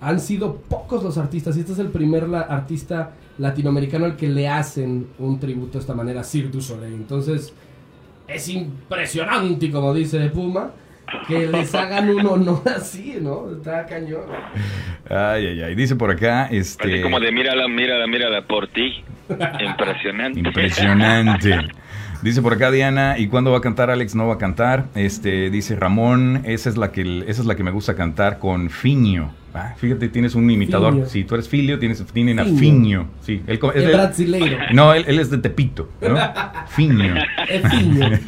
[0.03, 1.57] Han sido pocos los artistas.
[1.57, 5.95] Y este es el primer artista latinoamericano al que le hacen un tributo de esta
[5.95, 6.95] manera, Cirque du Soleil.
[6.95, 7.53] Entonces,
[8.29, 10.73] es impresionante, como dice Puma,
[11.29, 13.51] que les hagan un honor así, ¿no?
[13.51, 14.25] Está cañón.
[15.09, 15.75] Ay, ay, ay.
[15.75, 16.95] Dice por acá, este...
[16.95, 19.05] Así como de mírala, mírala, mírala por ti.
[19.61, 20.39] Impresionante.
[20.39, 21.69] Impresionante.
[22.23, 24.15] Dice por acá Diana, ¿y cuándo va a cantar Alex?
[24.15, 24.87] No va a cantar.
[24.95, 28.71] Este, dice Ramón, esa es la que esa es la que me gusta cantar con
[28.71, 29.33] Fiño.
[29.57, 31.07] Ah, fíjate, tienes un imitador.
[31.07, 33.09] Si tú eres Filio, tienes tienen a Fiño.
[33.23, 34.59] Sí, él co- es El brasileiro.
[34.73, 36.17] no, él, él es de Tepito, ¿no?
[36.69, 37.15] Fiño.
[37.49, 38.11] Es fiño.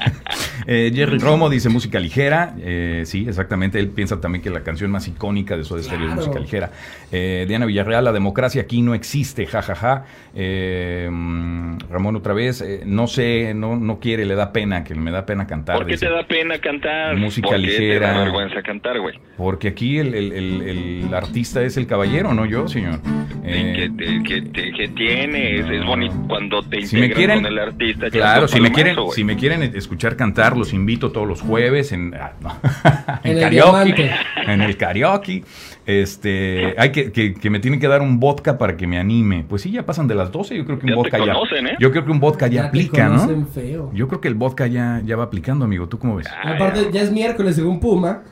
[0.71, 2.55] Eh, Jerry Romo dice música ligera.
[2.61, 3.79] Eh, sí, exactamente.
[3.79, 6.21] Él piensa también que la canción más icónica de Soda Stereo es Claro.
[6.21, 6.71] música ligera.
[7.11, 10.05] Eh, Diana Villarreal, la democracia aquí no existe, jajaja.
[10.35, 14.95] Eh, mm, Ramón otra vez, eh, no sé, no, no quiere, le da pena, que
[14.95, 15.77] me da pena cantar.
[15.77, 16.05] ¿Por qué dice.
[16.07, 17.17] te da pena cantar?
[17.17, 18.13] Música ¿Por qué ligera.
[18.13, 19.19] te da vergüenza cantar, güey?
[19.39, 23.01] Porque aquí el, el- el- el artista es el caballero, no yo, señor.
[23.45, 23.91] Eh,
[24.27, 27.59] que, te- que, tiene, es, es bonito cuando te Si me integras quieren, con el
[27.59, 28.11] artista.
[28.11, 32.15] claro, si me quieren, si me quieren escuchar cantar, los invito todos los jueves en,
[32.15, 32.57] ah, no.
[33.25, 34.11] En el karaoke,
[34.47, 35.45] en el karaoke.
[35.89, 39.47] Este, hay que, que, que me tienen que dar un vodka para que me anime.
[39.49, 41.33] Pues sí, ya pasan de las 12, yo creo que un Ya te vodka ya.
[41.71, 41.77] ¿eh?
[41.81, 43.47] Yo creo que un vodka ya, Ya te aplica, ¿no?
[43.47, 43.91] feo.
[43.95, 45.89] Yo creo que el vodka ya, ya va aplicando, amigo.
[45.89, 46.27] ¿Tú cómo ves?
[46.29, 48.23] Ah, Aparte, ya es miércoles según Puma.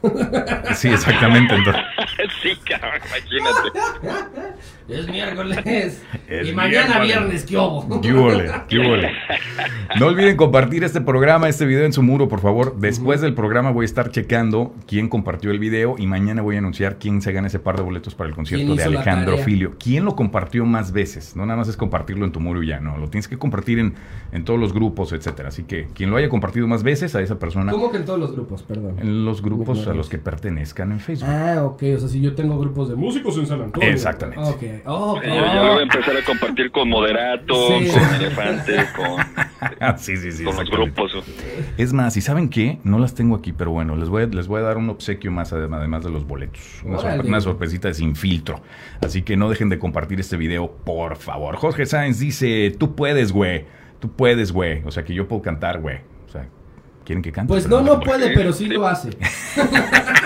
[0.75, 1.55] Sí, exactamente.
[1.55, 1.83] entonces.
[2.43, 3.79] sí, cabrón, imagínate.
[4.89, 6.01] Es miércoles.
[6.29, 7.07] Es y mañana miércoles.
[7.07, 8.01] viernes, ¿qué hubo?
[8.01, 8.51] ¿Qué huele?
[8.69, 9.11] ¿Qué huele?
[9.99, 12.77] No olviden compartir este programa, este video en su muro, por favor.
[12.79, 16.59] Después del programa voy a estar checando quién compartió el video y mañana voy a
[16.59, 19.39] anunciar quién se gana ese par de boletos para el concierto ¿Quién de Alejandro?
[19.39, 19.75] Filio.
[19.79, 21.35] ¿Quién lo compartió más veces?
[21.35, 22.97] No nada más es compartirlo en tu muro y ya, no.
[22.97, 23.95] Lo tienes que compartir en,
[24.31, 25.49] en todos los grupos, etcétera.
[25.49, 28.21] Así que quien lo haya compartido más veces, a esa persona, ¿Cómo que en todos
[28.21, 28.63] los grupos?
[28.63, 28.97] Perdón.
[29.01, 31.29] en los grupos a los que pertenezcan en Facebook.
[31.29, 31.83] Ah, ok.
[31.97, 33.89] O sea, si yo tengo grupos de músicos en San Antonio.
[33.89, 34.43] Exactamente.
[34.43, 34.63] Ok.
[34.85, 37.89] Oh, Yo ya lo voy a empezar a compartir con Moderato, Sí.
[37.89, 39.21] con Elefante, con,
[39.81, 40.45] Ah, sí, sí, sí.
[40.45, 41.13] con los grupos.
[41.79, 42.79] Es más, ¿y saben qué?
[42.85, 45.31] No las tengo aquí, pero bueno, les voy a, les voy a dar un obsequio
[45.33, 46.63] más adem- además de los boletos.
[46.85, 47.23] Una, Órale.
[47.23, 48.61] sorpre- una sorpresita de sin filtro.
[49.01, 51.57] Así que no dejen de compartir este video, por favor.
[51.57, 53.65] Jorge Sáenz dice, tú puedes, güey.
[54.01, 54.83] Tú puedes, güey.
[54.85, 55.99] O sea, que yo puedo cantar, güey.
[56.27, 56.47] O sea,
[57.05, 57.49] ¿quieren que cante?
[57.49, 59.11] Pues no, no puede, pero sí lo hace.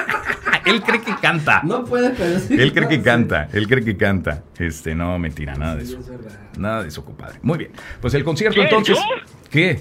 [0.64, 1.62] Él cree que canta.
[1.64, 3.48] No puede, pero sí Él cree que canta.
[3.52, 4.42] Él cree que canta.
[4.58, 5.98] Este, no, mentira, nada de eso.
[5.98, 6.30] es verdad.
[6.58, 7.38] Nada de eso, compadre.
[7.42, 7.70] Muy bien.
[8.00, 8.96] Pues el concierto ¿Quién, entonces.
[8.96, 9.02] yo?
[9.50, 9.80] ¿Qué?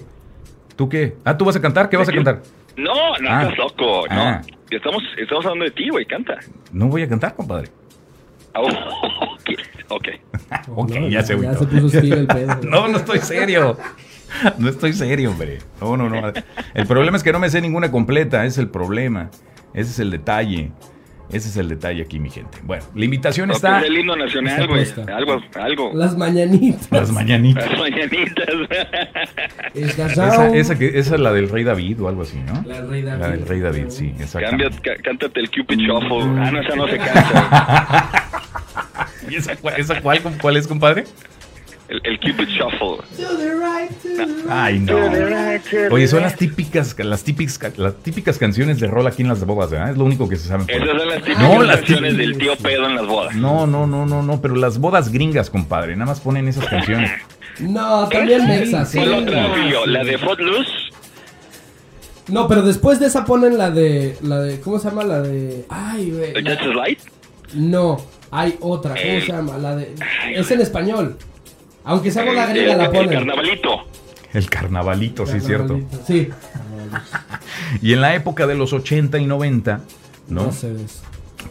[0.75, 1.17] ¿Tú qué?
[1.25, 1.89] Ah, ¿tú vas a cantar?
[1.89, 2.41] ¿Qué vas a cantar?
[2.77, 3.43] No, no, Ah.
[3.43, 4.05] estás loco.
[4.09, 4.21] No.
[4.21, 4.41] Ah.
[4.71, 6.37] Estamos, estamos hablando de ti, güey, canta.
[6.71, 7.69] No voy a cantar, compadre.
[8.55, 8.67] Oh,
[9.33, 9.49] ok,
[9.89, 10.07] ok.
[10.75, 12.59] Ok, No, ya se Ya se puso el pedo.
[12.63, 13.77] No, no estoy serio.
[14.57, 15.57] No estoy serio, hombre.
[15.81, 16.31] No, no, no.
[16.73, 18.45] El problema es que no me sé ninguna completa.
[18.45, 19.29] Ese es el problema.
[19.73, 20.71] Ese es el detalle.
[21.31, 22.57] Ese es el detalle aquí, mi gente.
[22.63, 23.77] Bueno, la invitación No, está.
[23.77, 25.15] pues el himno nacional, Está güey.
[25.15, 25.91] Algo, algo.
[25.93, 26.87] Las mañanitas.
[26.91, 27.69] Las mañanitas.
[27.69, 28.47] Las mañanitas.
[29.75, 32.63] Esa, esa, que- esa es la del rey David o algo así, ¿no?
[32.65, 33.21] La del rey David.
[33.21, 34.13] La del rey David, sí,
[34.81, 36.23] ca- cántate el Cupid Shuffle.
[36.39, 38.09] Ah, no, esa no se canta.
[39.29, 41.03] ¿Y esa, cuál- esa cuál, cuál es, compadre?
[41.89, 42.97] El, el Cupid Shuffle.
[43.17, 44.45] To the right, to the right.
[44.49, 44.95] Ay, no.
[45.91, 49.71] Oye, son las típicas, las típicas, las típicas canciones de rol aquí en las bodas,
[49.71, 49.89] ¿verdad?
[49.91, 50.65] Es lo único que se sabe.
[50.67, 53.35] Esas son las típicas No, las canciones del tío pedo en las bodas.
[53.35, 57.11] No, no, no, no, no, pero las bodas gringas, compadre, nada más ponen esas canciones.
[57.59, 58.91] No, también Mexas.
[58.93, 59.35] ¿Cuál sí.
[59.55, 59.85] Julio?
[59.87, 60.71] ¿La de Footloose?
[62.27, 64.15] No, pero después de esa ponen la de.
[64.21, 64.59] La de.
[64.61, 65.03] ¿Cómo se llama?
[65.03, 65.65] La de.
[65.69, 66.33] Ay, güey.
[66.33, 66.99] ¿The la- Just Light?
[67.55, 68.91] No, hay otra.
[68.91, 69.57] ¿Cómo se llama?
[69.57, 69.95] La de.
[70.23, 71.17] Ay, Es en español.
[71.89, 73.09] Aunque sea la El- griega la el ponen.
[73.09, 73.69] carnavalito.
[74.33, 75.79] El carnavalito, sí, cierto.
[76.05, 76.29] Sí.
[77.81, 79.81] Y en la época de los 80 y 90,
[80.29, 80.45] ¿no?
[80.45, 80.73] No sé.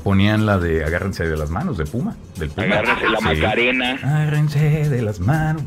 [0.02, 2.66] Ponían la de agárrense de las manos, de Puma, del Puma.
[2.66, 3.24] Agárrense la Sí.
[3.24, 3.90] Macarena.
[4.02, 5.62] Agárrense de las manos.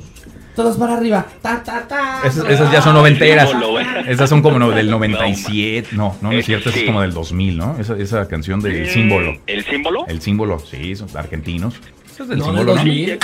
[0.55, 1.26] Todos para arriba.
[1.41, 2.22] Ta, ta, ta.
[2.26, 3.49] Esas, esas ya son noventeras.
[3.49, 3.86] símbolo, güey.
[4.07, 5.89] Esas son como no, del No, 97.
[5.93, 7.78] No, no, no es Eh, cierto, esa es como del 2000, ¿no?
[7.80, 9.38] Esa, esa canción del símbolo.
[9.47, 10.05] ¿El símbolo?
[10.07, 11.76] El símbolo, sí, son argentinos.
[12.13, 12.84] Esa es del No, del símbolo, ¿no?
[12.84, 13.09] 2000.
[13.11, 13.17] ¿Eh?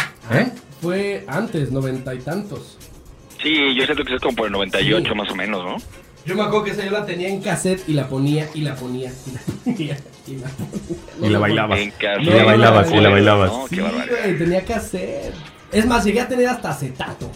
[0.82, 2.78] Fue antes, noventa y tantos.
[3.42, 5.16] Sí, yo siento que es como por el 98 Sí.
[5.18, 5.78] más o menos, ¿no?
[6.26, 8.76] Yo me acuerdo que esa yo la tenía en cassette y la ponía y la
[8.76, 9.98] ponía y la ponía
[10.28, 11.18] y la ponía.
[11.22, 11.80] Y la bailabas.
[11.80, 11.94] En.
[12.22, 13.52] Y la bailabas, y la bailabas.
[13.52, 15.34] No, Sí, qué tenía cassette.
[15.72, 17.32] Es más, llegué a tener hasta acetato.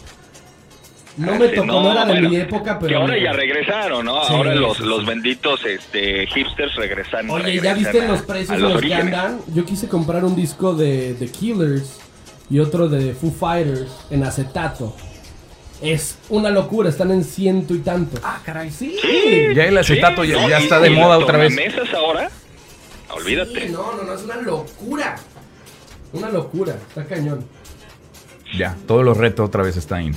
[1.17, 2.89] No me tocó, no, era de bueno, mi época, pero...
[2.89, 4.23] Que ahora ya regresaron, ¿no?
[4.25, 7.29] Sí, ahora los, sí, los benditos este, hipsters regresan.
[7.29, 9.39] Oye, ¿ya viste a- los a precios los en los que andan?
[9.53, 11.99] Yo quise comprar un disco de The Killers
[12.51, 14.95] y otro de Foo Fighters en acetato.
[15.81, 18.19] Es una locura, están en ciento y tanto.
[18.23, 18.95] Ah, caray, sí.
[19.55, 21.55] Ya el acetato ya, no, ya y- está de y moda otra vez.
[21.55, 22.29] tornamesas ahora,
[23.15, 23.67] olvídate.
[23.67, 25.15] Sí, no, no, no, es una locura.
[26.13, 27.45] Una locura, está cañón.
[28.55, 30.13] Ya, todos los retos otra vez está in.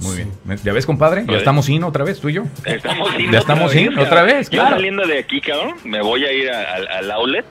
[0.00, 0.32] Muy bien.
[0.62, 1.24] ¿Ya ves, compadre?
[1.26, 2.42] Ya estamos in otra vez, tú y yo.
[2.66, 4.76] Estamos in Ya estamos in otra vez, Yo claro.
[4.76, 7.46] saliendo de aquí, cabrón, me voy a ir a- al outlet.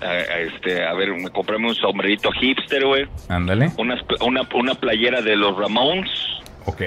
[0.00, 3.06] A, a este, a ver, me compré un sombrerito hipster, güey.
[3.28, 3.70] Ándale.
[3.78, 6.10] Unas pl- Una, una playera de los Ramones.
[6.66, 6.80] Ok.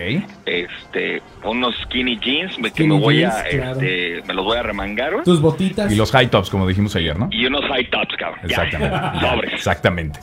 [0.45, 3.72] Este, unos skinny jeans me- que Skinny me voy jeans, a, claro.
[3.80, 5.24] este, me los voy a remangar, güey.
[5.24, 5.91] Tus botitas.
[5.91, 7.30] Y los high tops, como dijimos ayer, ¿no?
[7.32, 8.39] Y unos high tops, cabrón.
[8.47, 8.64] Ya.
[8.64, 9.20] Exactamente.
[9.28, 9.53] Sobres.
[9.53, 10.20] Exactamente.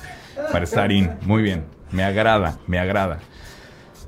[0.52, 1.10] Para estar in.
[1.22, 1.64] Muy bien.
[1.92, 3.20] Me agrada, me agrada.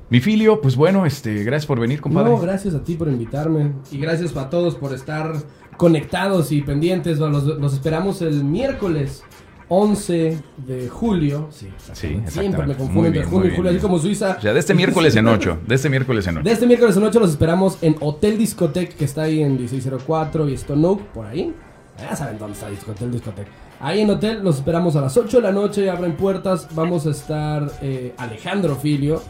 [0.09, 2.29] Mi filio, pues bueno, este, gracias por venir, compadre.
[2.31, 3.71] No, gracias a ti por invitarme.
[3.91, 5.33] Y gracias a todos por estar
[5.77, 7.19] conectados y pendientes.
[7.19, 9.23] Los, los esperamos el miércoles
[9.69, 11.47] 11 de julio.
[11.51, 14.37] Sí, Sí, Siempre me confundo entre junio y julio, así como Suiza.
[14.37, 15.59] O sea, de este miércoles en 8.
[15.67, 16.43] De este miércoles en 8.
[16.43, 20.49] De este miércoles en 8 los esperamos en Hotel Discotec, que está ahí en 1604
[20.49, 21.53] y Stone por ahí.
[21.99, 23.47] Ya saben dónde está Hotel Discotec.
[23.79, 26.69] Ahí en Hotel los esperamos a las 8 de la noche, abren puertas.
[26.73, 29.21] Vamos a estar eh, Alejandro Filio,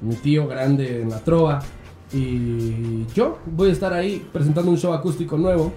[0.00, 1.62] mi tío grande en la trova.
[2.12, 5.72] Y yo voy a estar ahí presentando un show acústico nuevo.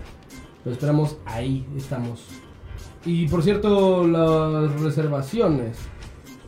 [0.66, 2.24] Lo esperamos ahí, estamos.
[3.06, 5.78] Y por cierto, las reservaciones.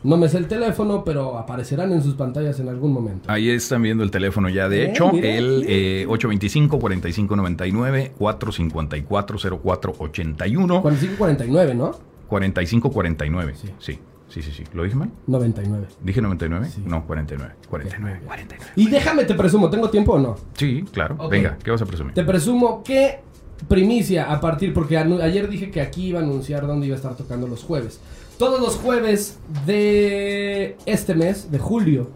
[0.04, 3.28] No me sé el teléfono, pero aparecerán en sus pantallas en algún momento.
[3.30, 11.74] Ahí están viendo el teléfono ya, de Eh, hecho, mira, el eh, 825-4599, 454-0481, 4549,
[11.74, 11.90] ¿no?
[12.28, 13.54] 4549.
[13.56, 13.68] Sí.
[13.78, 13.98] Sí.
[14.28, 15.10] Sí, sí, sí, ¿Lo dije mal?
[15.26, 15.86] 99.
[16.02, 16.68] ¿Dije 99?
[16.68, 16.82] Sí.
[16.84, 17.54] No, 49.
[17.68, 18.72] 49, 49.
[18.76, 20.36] Y déjame, te presumo, ¿tengo tiempo o no?
[20.54, 21.28] Sí, claro.
[21.28, 22.14] Venga, ¿qué vas a presumir?
[22.14, 23.20] Te presumo que
[23.66, 27.16] primicia a partir, porque ayer dije que aquí iba a anunciar dónde iba a estar
[27.16, 28.00] tocando los jueves.
[28.38, 32.10] Todos los jueves de este mes, de julio,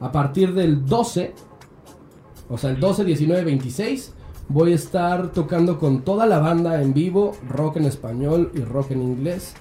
[0.00, 1.32] a partir del 12,
[2.50, 4.12] o sea, el 12, 19, 26,
[4.48, 8.90] voy a estar tocando con toda la banda en vivo, rock en español y rock
[8.90, 9.54] en inglés,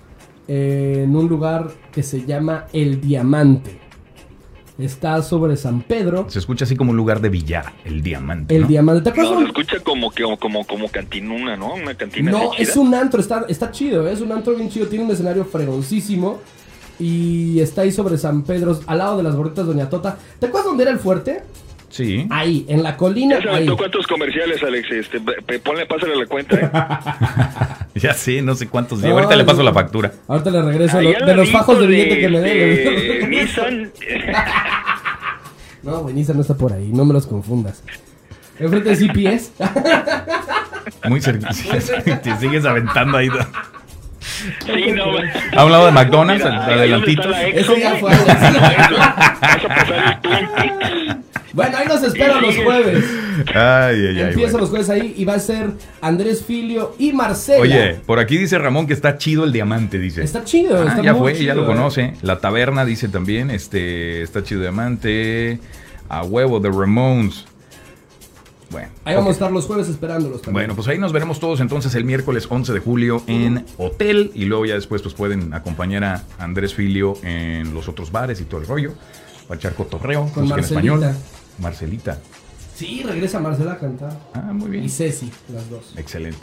[0.48, 3.80] en un lugar que se llama El Diamante.
[4.78, 6.28] Está sobre San Pedro.
[6.30, 8.56] Se escucha así como un lugar de billar, el diamante.
[8.56, 8.68] El ¿no?
[8.68, 9.02] Diamante.
[9.02, 11.74] ¿Te acuerdas No, se escucha como, que, como, como cantinuna, ¿no?
[11.74, 12.82] Una cantina No, es chida.
[12.82, 14.14] un antro, está, está chido, ¿eh?
[14.14, 16.40] es un antro bien chido, tiene un escenario fregoncísimo
[17.00, 20.18] y está ahí sobre San Pedro, al lado de las gorditas Doña Tota.
[20.40, 21.42] ¿Te acuerdas dónde era el fuerte?
[21.90, 22.28] Sí.
[22.30, 24.92] Ahí, en la colina, Ya aventó cuántos comerciales, Alex.
[24.92, 25.20] Este,
[25.60, 26.56] ponle, pásale la cuenta.
[26.58, 26.70] ¿eh?
[28.00, 29.00] Ya sé, no sé cuántos.
[29.02, 29.10] días.
[29.12, 29.64] No, ahorita le paso no.
[29.64, 30.12] la factura.
[30.28, 33.30] Ahorita le regreso Allá lo- de los fajos de billete de, que me den.
[33.32, 33.92] Nissan.
[35.82, 37.82] No, güey, Nissan no está por ahí, no me los confundas.
[38.60, 39.52] Enfrente de CPS.
[41.10, 41.50] Muy cerca.
[42.24, 43.30] Te sigues aventando ahí.
[44.66, 45.12] Sí, no.
[45.14, 45.24] güey.
[45.56, 47.34] A un lado de McDonald's, Mira, adelantito.
[47.34, 48.12] Ese ya fue.
[48.12, 51.18] Vas a pasar el.
[51.54, 53.06] Bueno, ahí los espero los jueves.
[53.48, 54.20] Ay, ay, ay.
[54.20, 54.58] Empiezo bueno.
[54.60, 55.72] los jueves ahí y va a ser
[56.02, 57.62] Andrés Filio y Marcela.
[57.62, 60.24] Oye, por aquí dice Ramón que está chido el diamante, dice.
[60.24, 61.68] Está chido, Ah, está ya muy fue, ya lo eh.
[61.68, 62.14] conoce.
[62.22, 65.60] La taberna dice también, este, está chido diamante.
[66.10, 67.46] A huevo de Ramones.
[68.70, 68.90] Bueno.
[69.06, 70.54] Ahí vamos a estar los jueves esperándolos también.
[70.66, 74.44] Bueno, pues ahí nos veremos todos entonces el miércoles 11 de julio en Hotel y
[74.46, 78.60] luego ya después pues pueden acompañar a Andrés Filio en los otros bares y todo
[78.62, 78.94] el rollo.
[79.48, 81.16] Para echar cotorreo, Con música en español.
[81.60, 82.20] Marcelita.
[82.76, 84.18] Sí, regresa Marcela a cantar.
[84.34, 84.84] Ah, muy bien.
[84.84, 85.94] Y Ceci, las dos.
[85.98, 86.38] Excelente.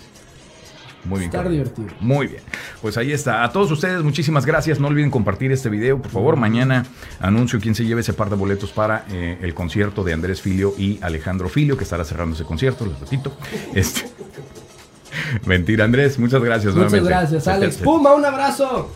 [1.05, 1.31] Muy bien.
[1.31, 1.89] Estar divertido.
[2.01, 2.43] Muy bien.
[2.81, 3.45] Pues ahí está.
[3.45, 4.81] A todos ustedes, muchísimas gracias.
[4.81, 6.37] No olviden compartir este video, por favor.
[6.37, 6.87] Mañana
[7.21, 10.75] anuncio quién se lleve ese par de boletos para eh, el concierto de Andrés Filio
[10.79, 13.37] y Alejandro Filio, que estará cerrando ese concierto, les repito.
[13.75, 14.11] Este.
[15.45, 16.19] Mentira, Andrés.
[16.19, 16.75] Muchas gracias.
[16.75, 17.09] Muchas nuevamente.
[17.17, 17.77] gracias, Alex.
[17.77, 18.91] Puma, un abrazo.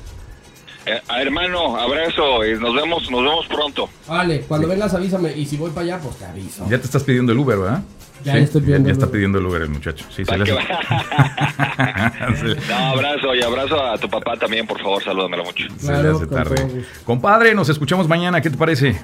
[0.89, 2.43] Eh, hermano, abrazo.
[2.45, 3.89] eh, Nos vemos, nos vemos pronto.
[4.07, 5.33] Vale, cuando vengas avísame.
[5.37, 6.65] Y si voy para allá, pues te aviso.
[6.71, 7.83] Ya te estás pidiendo el Uber, ¿verdad?
[8.25, 10.05] Ya estoy pidiendo Ya, el está pidiendo el Uber el muchacho.
[10.11, 10.45] Sí, se le
[12.69, 15.65] No, abrazo y abrazo a tu papá también, por favor, salúdamelo mucho.
[15.79, 16.85] se le Claro, hace tarde.
[17.05, 18.41] Compadre, nos escuchamos mañana.
[18.41, 19.01] ¿Qué te parece?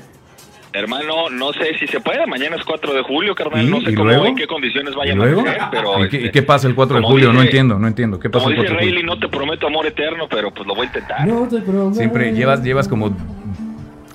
[0.75, 3.71] Hermano, no sé si se puede, mañana es 4 de julio, carnal, ¿Y?
[3.71, 4.27] no sé ¿Y cómo, luego?
[4.27, 6.05] en qué condiciones ¿Y vaya a amanecer, pero...
[6.05, 7.27] ¿Y qué, este, y qué pasa el 4 de julio?
[7.29, 8.19] no dice- entiendo, no entiendo.
[8.19, 9.01] ¿Qué pasa Como el dice 4 de julio?
[9.03, 11.27] Rayleigh, no te prometo amor eterno, pero pues lo voy a intentar.
[11.29, 11.95] No te prometo.
[11.95, 13.17] Siempre llevas, llevas como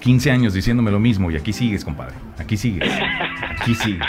[0.01, 2.15] 15 años diciéndome lo mismo y aquí sigues, compadre.
[2.37, 2.91] Aquí sigues.
[3.61, 4.05] Aquí sigues.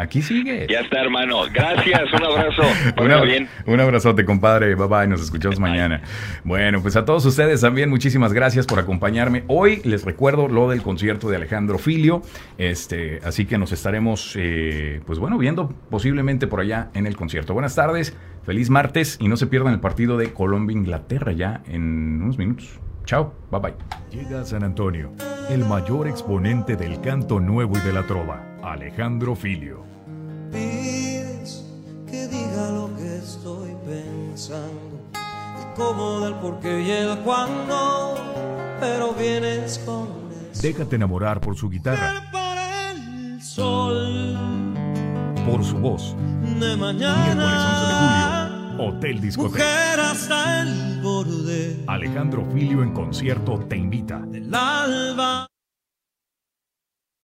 [0.00, 0.66] Aquí sigue.
[0.68, 1.42] Ya está, hermano.
[1.52, 2.62] Gracias, un abrazo.
[3.00, 3.48] Un, bien.
[3.66, 4.74] un abrazote, compadre.
[4.74, 6.00] Bye bye, nos escuchamos mañana.
[6.44, 9.44] Bueno, pues a todos ustedes también muchísimas gracias por acompañarme.
[9.48, 12.22] Hoy les recuerdo lo del concierto de Alejandro Filio.
[12.56, 17.52] Este, así que nos estaremos, eh, pues bueno, viendo posiblemente por allá en el concierto.
[17.52, 22.38] Buenas tardes, feliz martes y no se pierdan el partido de Colombia-Inglaterra ya en unos
[22.38, 22.80] minutos.
[23.04, 23.74] Chao, bye bye.
[24.10, 25.12] Llega a San Antonio,
[25.50, 29.89] el mayor exponente del canto nuevo y de la trova, Alejandro Filio.
[30.50, 31.64] Pides
[32.10, 38.14] que diga lo que estoy pensando, y cómo del por qué y el cuándo,
[38.80, 40.08] pero vienes con
[40.52, 40.62] eso.
[40.62, 44.74] Déjate enamorar por su guitarra, Para el sol
[45.46, 46.14] por su voz.
[46.16, 48.50] de Miércoles 11 de mañana.
[48.76, 49.58] julio, Hotel Discoteca.
[49.64, 54.18] Mujer hasta el borde Alejandro Filio en concierto te invita.
[54.20, 55.49] del alba.